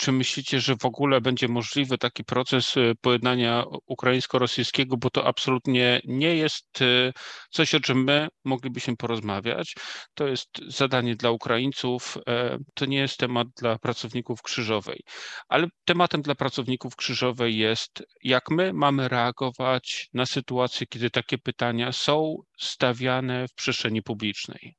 [0.00, 6.00] czy myślicie, że w ogóle będzie możliwy taki proces y, pojednania ukraińsko-rosyjskiego, bo to absolutnie
[6.04, 7.12] nie jest y,
[7.50, 9.74] coś, o czym my moglibyśmy porozmawiać.
[10.14, 15.00] To jest zadanie dla Ukraińców, e, to nie jest temat dla pracowników Krzyżowej.
[15.48, 21.92] Ale tematem dla pracowników Krzyżowej jest, jak my mamy reagować na sytuację, kiedy takie pytania
[21.92, 24.74] są stawiane w przestrzeni publicznej.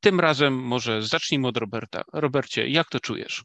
[0.00, 2.02] Tym razem może zacznijmy od Roberta.
[2.12, 3.44] Robercie, jak to czujesz?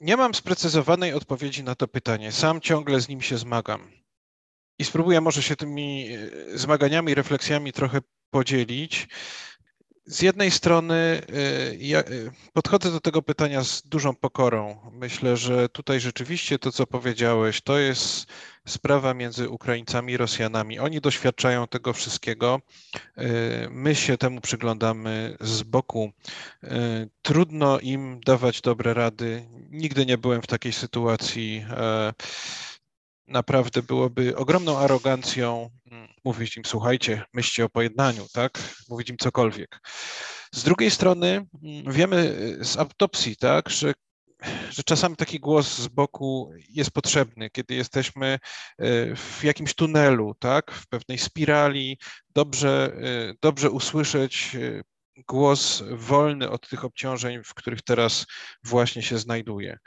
[0.00, 2.32] Nie mam sprecyzowanej odpowiedzi na to pytanie.
[2.32, 3.92] Sam ciągle z nim się zmagam.
[4.78, 6.08] I spróbuję może się tymi
[6.52, 9.08] e, zmaganiami, refleksjami trochę podzielić.
[10.10, 11.22] Z jednej strony
[11.78, 12.02] ja
[12.52, 14.76] podchodzę do tego pytania z dużą pokorą.
[14.92, 18.26] Myślę, że tutaj rzeczywiście to, co powiedziałeś, to jest
[18.66, 20.78] sprawa między Ukraińcami i Rosjanami.
[20.78, 22.60] Oni doświadczają tego wszystkiego.
[23.70, 26.12] My się temu przyglądamy z boku.
[27.22, 29.48] Trudno im dawać dobre rady.
[29.70, 31.64] Nigdy nie byłem w takiej sytuacji
[33.28, 38.58] naprawdę byłoby ogromną arogancją mm, mówić im, słuchajcie, myślcie o pojednaniu, tak?
[38.88, 39.80] Mówić im cokolwiek.
[40.54, 42.16] Z drugiej strony mm, wiemy
[42.60, 43.94] y, z autopsji, tak, że
[44.70, 50.72] że czasami taki głos z boku jest potrzebny, kiedy jesteśmy y, w jakimś tunelu, tak,
[50.72, 51.98] w pewnej spirali,
[52.30, 52.92] dobrze,
[53.30, 54.56] y, dobrze usłyszeć
[55.28, 58.26] głos wolny od tych obciążeń, w których teraz
[58.64, 59.78] właśnie się znajduje.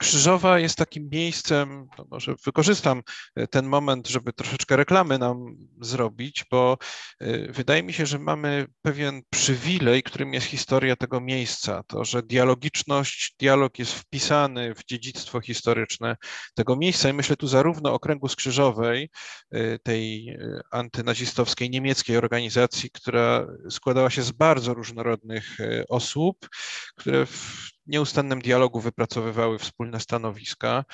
[0.00, 3.02] Krzyżowa jest takim miejscem, no może wykorzystam
[3.36, 6.78] e, ten moment, żeby troszeczkę reklamy nam zrobić, bo
[7.20, 11.82] e, wydaje mi się, że mamy pewien przywilej, którym jest historia tego miejsca.
[11.82, 16.16] To, że dialogiczność, dialog jest wpisany w dziedzictwo historyczne
[16.54, 19.10] tego miejsca i myślę tu zarówno o kręgu Skrzyżowej,
[19.50, 20.36] e, tej
[20.70, 26.48] antynazistowskiej niemieckiej organizacji, która składała się z bardzo różnorodnych osób,
[26.96, 30.84] które w nieustannym dialogu wypracowywały wspólne stanowiska.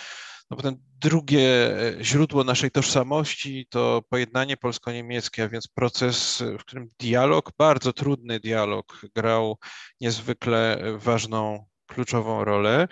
[0.51, 6.91] No potem drugie e, źródło naszej tożsamości to pojednanie polsko-niemieckie, a więc proces, w którym
[6.99, 9.59] dialog, bardzo trudny dialog, grał
[10.01, 12.89] niezwykle ważną, kluczową rolę.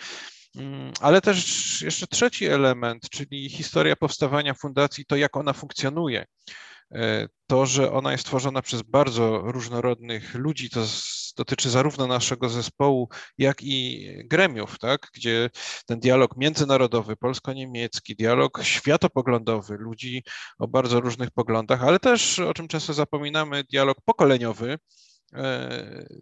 [0.56, 6.26] Mm, ale też jeszcze trzeci element, czyli historia powstawania fundacji, to jak ona funkcjonuje.
[6.94, 10.86] E, to, że ona jest tworzona przez bardzo różnorodnych ludzi, to
[11.36, 13.08] dotyczy zarówno naszego zespołu,
[13.38, 15.08] jak i gremiów, tak?
[15.14, 15.50] gdzie
[15.86, 20.22] ten dialog międzynarodowy, polsko-niemiecki, dialog światopoglądowy, ludzi
[20.58, 24.78] o bardzo różnych poglądach, ale też, o czym często zapominamy, dialog pokoleniowy,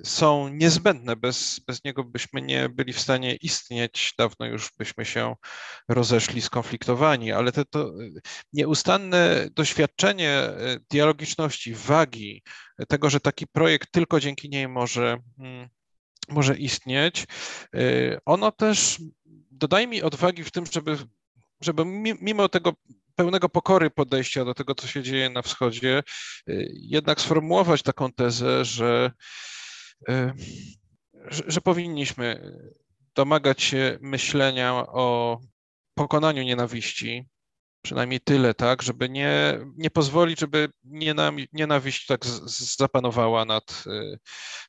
[0.04, 1.16] są niezbędne.
[1.16, 5.34] Bez, bez niego byśmy nie byli w stanie istnieć, dawno już byśmy się
[5.88, 7.92] rozeszli, skonfliktowani, ale to, to
[8.52, 12.42] nieustanne doświadczenie e, dialogiczności, wagi,
[12.88, 15.68] tego, że taki projekt tylko dzięki niej może, mm,
[16.28, 17.24] może istnieć,
[17.74, 18.98] e, ono też
[19.50, 20.98] dodaje mi odwagi w tym, żeby
[21.64, 21.84] żeby
[22.20, 22.72] mimo tego
[23.23, 26.03] pełnego pokory podejścia do tego, co się dzieje na wschodzie,
[26.49, 29.12] y, jednak sformułować taką tezę, że,
[30.09, 30.33] y,
[31.29, 32.53] że, że powinniśmy
[33.14, 35.39] domagać się myślenia o
[35.95, 37.29] pokonaniu nienawiści,
[37.83, 40.68] przynajmniej tyle, tak, żeby nie, nie pozwolić, żeby
[41.53, 42.27] nienawiść tak
[42.79, 44.18] zapanowała nad, y,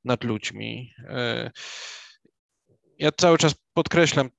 [0.04, 0.94] nad ludźmi.
[2.98, 4.30] Ja cały czas podkreślam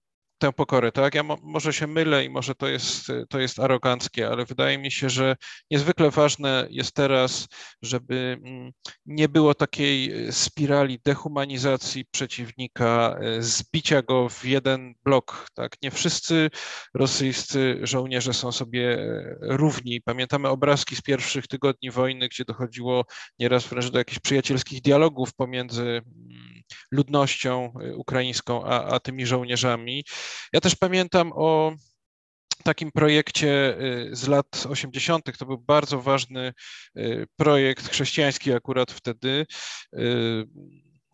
[0.45, 1.15] tę pokorę, tak?
[1.15, 4.93] Ja mo może się mylę i może to jest, to jest aroganckie, ale wydaje mi
[4.93, 5.37] się, że
[5.71, 7.49] niezwykle ważne jest teraz,
[7.83, 8.73] żeby mm,
[9.07, 15.77] nie było takiej spirali dehumanizacji przeciwnika, e, zbicia go w jeden blok, tak?
[15.83, 16.51] Nie wszyscy
[16.95, 20.01] rosyjscy żołnierze są sobie e, równi.
[20.01, 23.05] Pamiętamy obrazki z pierwszych tygodni wojny, gdzie dochodziło
[23.39, 26.54] nieraz wręcz do jakichś przyjacielskich dialogów pomiędzy mm,
[26.91, 30.05] ludnością e, ukraińską a, a tymi żołnierzami.
[30.53, 31.75] Ja też pamiętam o
[32.65, 35.39] takim projekcie y, z lat 80.
[35.39, 36.53] To był bardzo ważny
[36.97, 39.47] y, projekt chrześcijański akurat wtedy.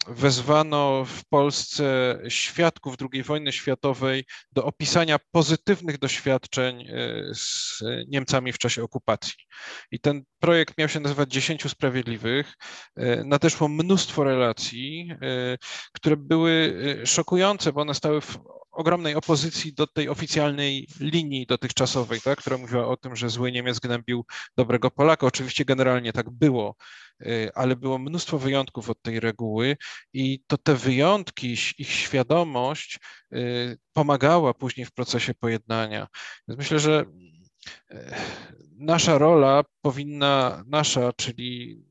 [0.07, 6.89] Wezwano w Polsce świadków II wojny światowej do opisania pozytywnych doświadczeń
[7.35, 7.79] z
[8.09, 9.35] Niemcami w czasie okupacji.
[9.91, 12.55] I ten projekt miał się nazywać Dziesięciu Sprawiedliwych.
[13.25, 15.13] Nadeszło mnóstwo relacji,
[15.93, 18.39] które były szokujące, bo one stały w
[18.73, 23.79] ogromnej opozycji do tej oficjalnej linii dotychczasowej, tak, która mówiła o tym, że zły Niemiec
[23.79, 24.25] gnębił
[24.57, 25.27] dobrego Polaka.
[25.27, 26.75] Oczywiście generalnie tak było,
[27.55, 29.77] ale było mnóstwo wyjątków od tej reguły
[30.13, 32.99] i to te wyjątki, ich świadomość
[33.33, 36.09] y, pomagała później w procesie pojednania.
[36.49, 37.05] Więc myślę, że
[37.93, 37.97] y,
[38.79, 41.83] nasza rola powinna, nasza, czyli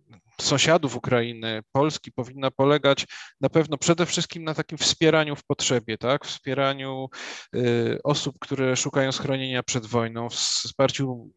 [0.42, 3.06] sąsiadów Ukrainy, Polski powinna polegać
[3.42, 6.26] na pewno przede wszystkim na takim wspieraniu w potrzebie, tak?
[6.26, 7.10] Wspieraniu
[7.56, 11.32] y, osób, które szukają schronienia przed wojną, wsparciu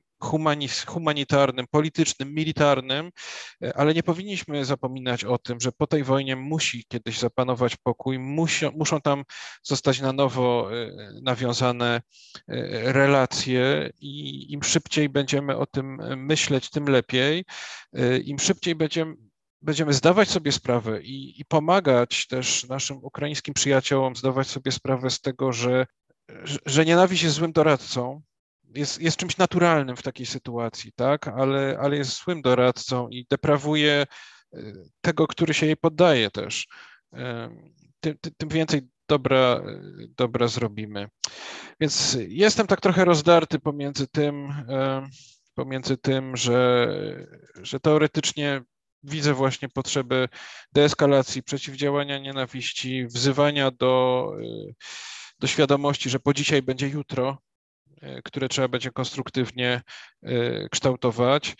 [0.87, 3.11] humanitarnym, politycznym, militarnym,
[3.63, 8.19] e, ale nie powinniśmy zapominać o tym, że po tej wojnie musi kiedyś zapanować pokój,
[8.19, 9.25] musi, muszą tam
[9.63, 10.91] zostać na nowo e,
[11.23, 12.01] nawiązane
[12.49, 17.45] e, relacje i im szybciej będziemy o tym myśleć, tym lepiej.
[18.25, 19.15] Im szybciej będziemy
[19.63, 25.21] będziemy zdawać sobie sprawę i, i, pomagać też naszym ukraińskim przyjaciołom zdawać sobie sprawę z
[25.21, 25.87] tego, że,
[26.67, 28.23] że nienawiść jest złym doradcą,
[28.75, 31.29] jest, jest czymś naturalnym w takiej sytuacji, tak?
[31.29, 34.07] ale, ale jest złym doradcą i deprawuje
[35.01, 36.69] tego, który się jej poddaje też.
[38.01, 39.63] Tym, tym więcej dobra,
[40.17, 41.09] dobra zrobimy.
[41.81, 44.49] Więc jestem tak trochę rozdarty pomiędzy tym,
[45.55, 46.89] pomiędzy tym, że,
[47.63, 48.63] że teoretycznie
[49.03, 50.29] widzę właśnie potrzebę
[50.73, 54.27] deeskalacji, przeciwdziałania nienawiści, wzywania do,
[55.39, 57.39] do świadomości, że po dzisiaj będzie jutro,
[58.25, 59.83] które trzeba będzie konstruktywnie
[60.71, 61.55] kształtować.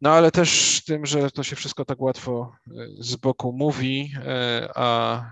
[0.00, 2.52] No ale też tym, że to się wszystko tak łatwo
[2.98, 4.12] z boku mówi,
[4.74, 5.22] a,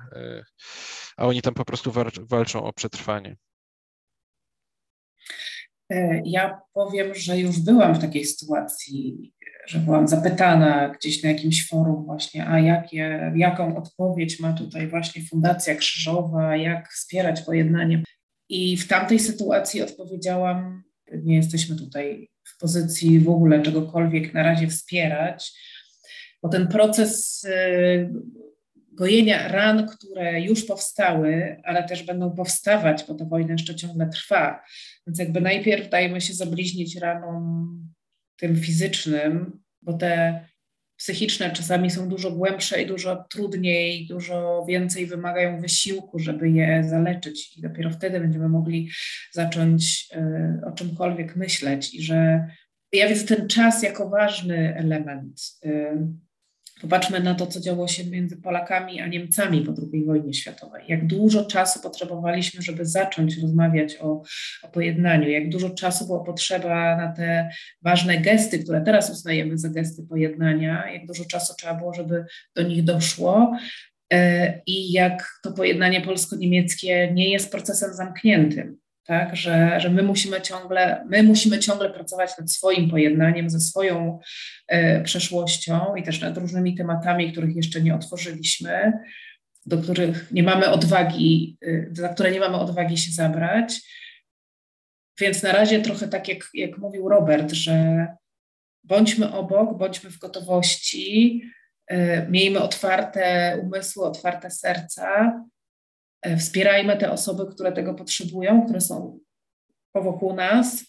[1.16, 1.92] a oni tam po prostu
[2.28, 3.36] walczą o przetrwanie.
[5.90, 9.32] E, ja powiem, że już byłam w takiej sytuacji,
[9.66, 15.22] że byłam zapytana gdzieś na jakimś forum właśnie, a jakie, jaką odpowiedź ma tutaj właśnie
[15.22, 18.02] Fundacja Krzyżowa, jak wspierać pojednanie.
[18.50, 20.82] I w tamtej sytuacji odpowiedziałam,
[21.12, 25.52] nie jesteśmy tutaj w pozycji w ogóle czegokolwiek na razie wspierać,
[26.42, 28.10] bo ten proces y,
[28.92, 34.62] gojenia ran, które już powstały, ale też będą powstawać, bo ta wojna jeszcze ciągle trwa.
[35.06, 37.68] Więc jakby najpierw dajmy się zabliźnić ranom
[38.36, 40.44] tym fizycznym, bo te
[41.00, 47.58] psychiczne czasami są dużo głębsze i dużo trudniej, dużo więcej wymagają wysiłku, żeby je zaleczyć
[47.58, 48.90] i dopiero wtedy będziemy mogli
[49.32, 52.46] zacząć y, o czymkolwiek myśleć i że
[52.92, 55.40] ja widzę ten czas jako ważny element.
[55.64, 55.98] Y,
[56.80, 60.84] Popatrzmy na to, co działo się między Polakami a Niemcami po II wojnie światowej.
[60.88, 64.22] Jak dużo czasu potrzebowaliśmy, żeby zacząć rozmawiać o,
[64.62, 67.50] o pojednaniu, jak dużo czasu było potrzeba na te
[67.82, 72.24] ważne gesty, które teraz uznajemy za gesty pojednania, jak dużo czasu trzeba było, żeby
[72.56, 73.56] do nich doszło.
[74.12, 78.76] E, I jak to pojednanie polsko-niemieckie nie jest procesem zamkniętym,
[79.10, 84.18] tak, że, że my, musimy ciągle, my musimy ciągle pracować nad swoim pojednaniem, ze swoją
[84.68, 88.92] e, przeszłością i też nad różnymi tematami, których jeszcze nie otworzyliśmy,
[89.66, 93.80] do których nie mamy odwagi, e, za które nie mamy odwagi się zabrać.
[95.20, 98.06] Więc na razie trochę tak, jak, jak mówił Robert, że
[98.84, 101.42] bądźmy obok, bądźmy w gotowości,
[101.86, 105.40] e, miejmy otwarte umysły, otwarte serca,
[106.38, 109.20] wspierajmy te osoby, które tego potrzebują, które są
[109.94, 110.84] wokół nas,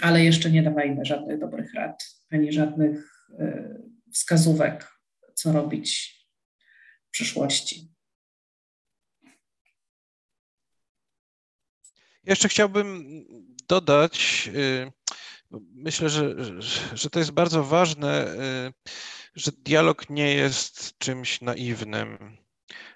[0.00, 3.78] ale jeszcze nie dawajmy żadnych dobrych rad ani żadnych e,
[4.12, 4.92] wskazówek,
[5.34, 6.18] co robić
[7.08, 7.88] w przyszłości.
[12.24, 13.04] Jeszcze chciałbym
[13.68, 14.92] dodać, y,
[15.74, 16.34] myślę, że,
[16.94, 18.34] że to jest bardzo ważne,
[18.68, 18.72] y,
[19.34, 22.36] że dialog nie jest czymś naiwnym.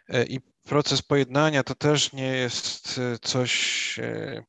[0.09, 4.45] E, I proces pojednania to też nie jest e, coś, e,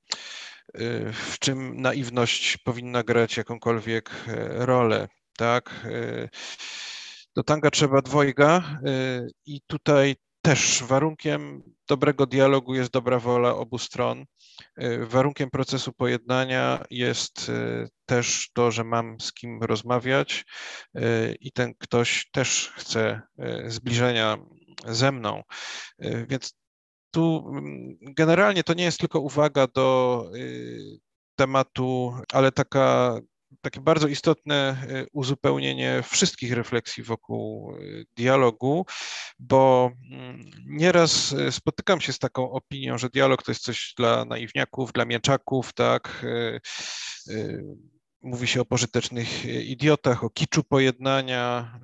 [1.14, 4.12] w czym naiwność powinna grać jakąkolwiek
[4.50, 5.08] rolę,
[5.38, 5.88] tak?
[7.36, 8.80] Do tanga trzeba dwojga
[9.46, 14.26] i tutaj też warunkiem dobrego dialogu jest dobra wola obu stron.
[15.00, 17.52] Warunkiem procesu pojednania jest
[18.06, 20.46] też to, że mam z kim rozmawiać
[21.40, 23.22] i ten ktoś też chce
[23.68, 24.38] zbliżenia
[24.88, 25.44] ze mną.
[26.04, 26.54] Y, więc
[27.12, 31.00] tu mm, generalnie to nie jest tylko uwaga do y,
[31.36, 33.20] tematu, ale taka,
[33.62, 37.76] takie bardzo istotne y, uzupełnienie wszystkich refleksji wokół
[38.18, 38.86] dialogu,
[39.40, 44.94] bo mm, nieraz spotykam się z taką opinią, że dialog to jest coś dla naiwniaków,
[44.94, 46.26] dla mieczaków, tak.
[48.22, 51.80] Mówi się o pożytecznych idiotach, o kiczu pojednania.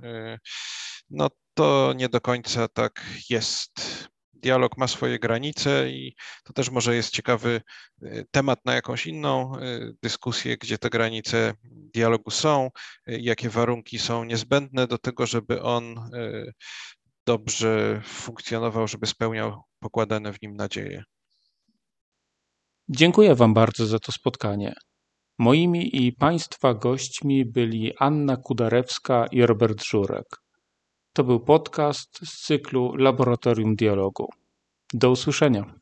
[1.10, 1.30] No
[1.60, 3.72] to nie do końca tak jest.
[4.34, 7.62] Dialog ma swoje granice i to też może jest ciekawy
[8.04, 12.70] y, temat na jakąś inną y, dyskusję, gdzie te granice dialogu są,
[13.10, 16.10] y, jakie warunki są niezbędne do tego, żeby on
[17.26, 21.04] dobrze funkcjonował, żeby spełniał pokładane w nim nadzieje.
[22.90, 24.74] Dziękuję Wam bardzo za to spotkanie.
[25.40, 30.49] Moimi i Państwa gośćmi byli Anna Kudarewska i Robert Żurek.
[31.14, 34.30] To był podcast z cyklu Laboratorium Dialogu.
[34.94, 35.74] Do usłyszenia.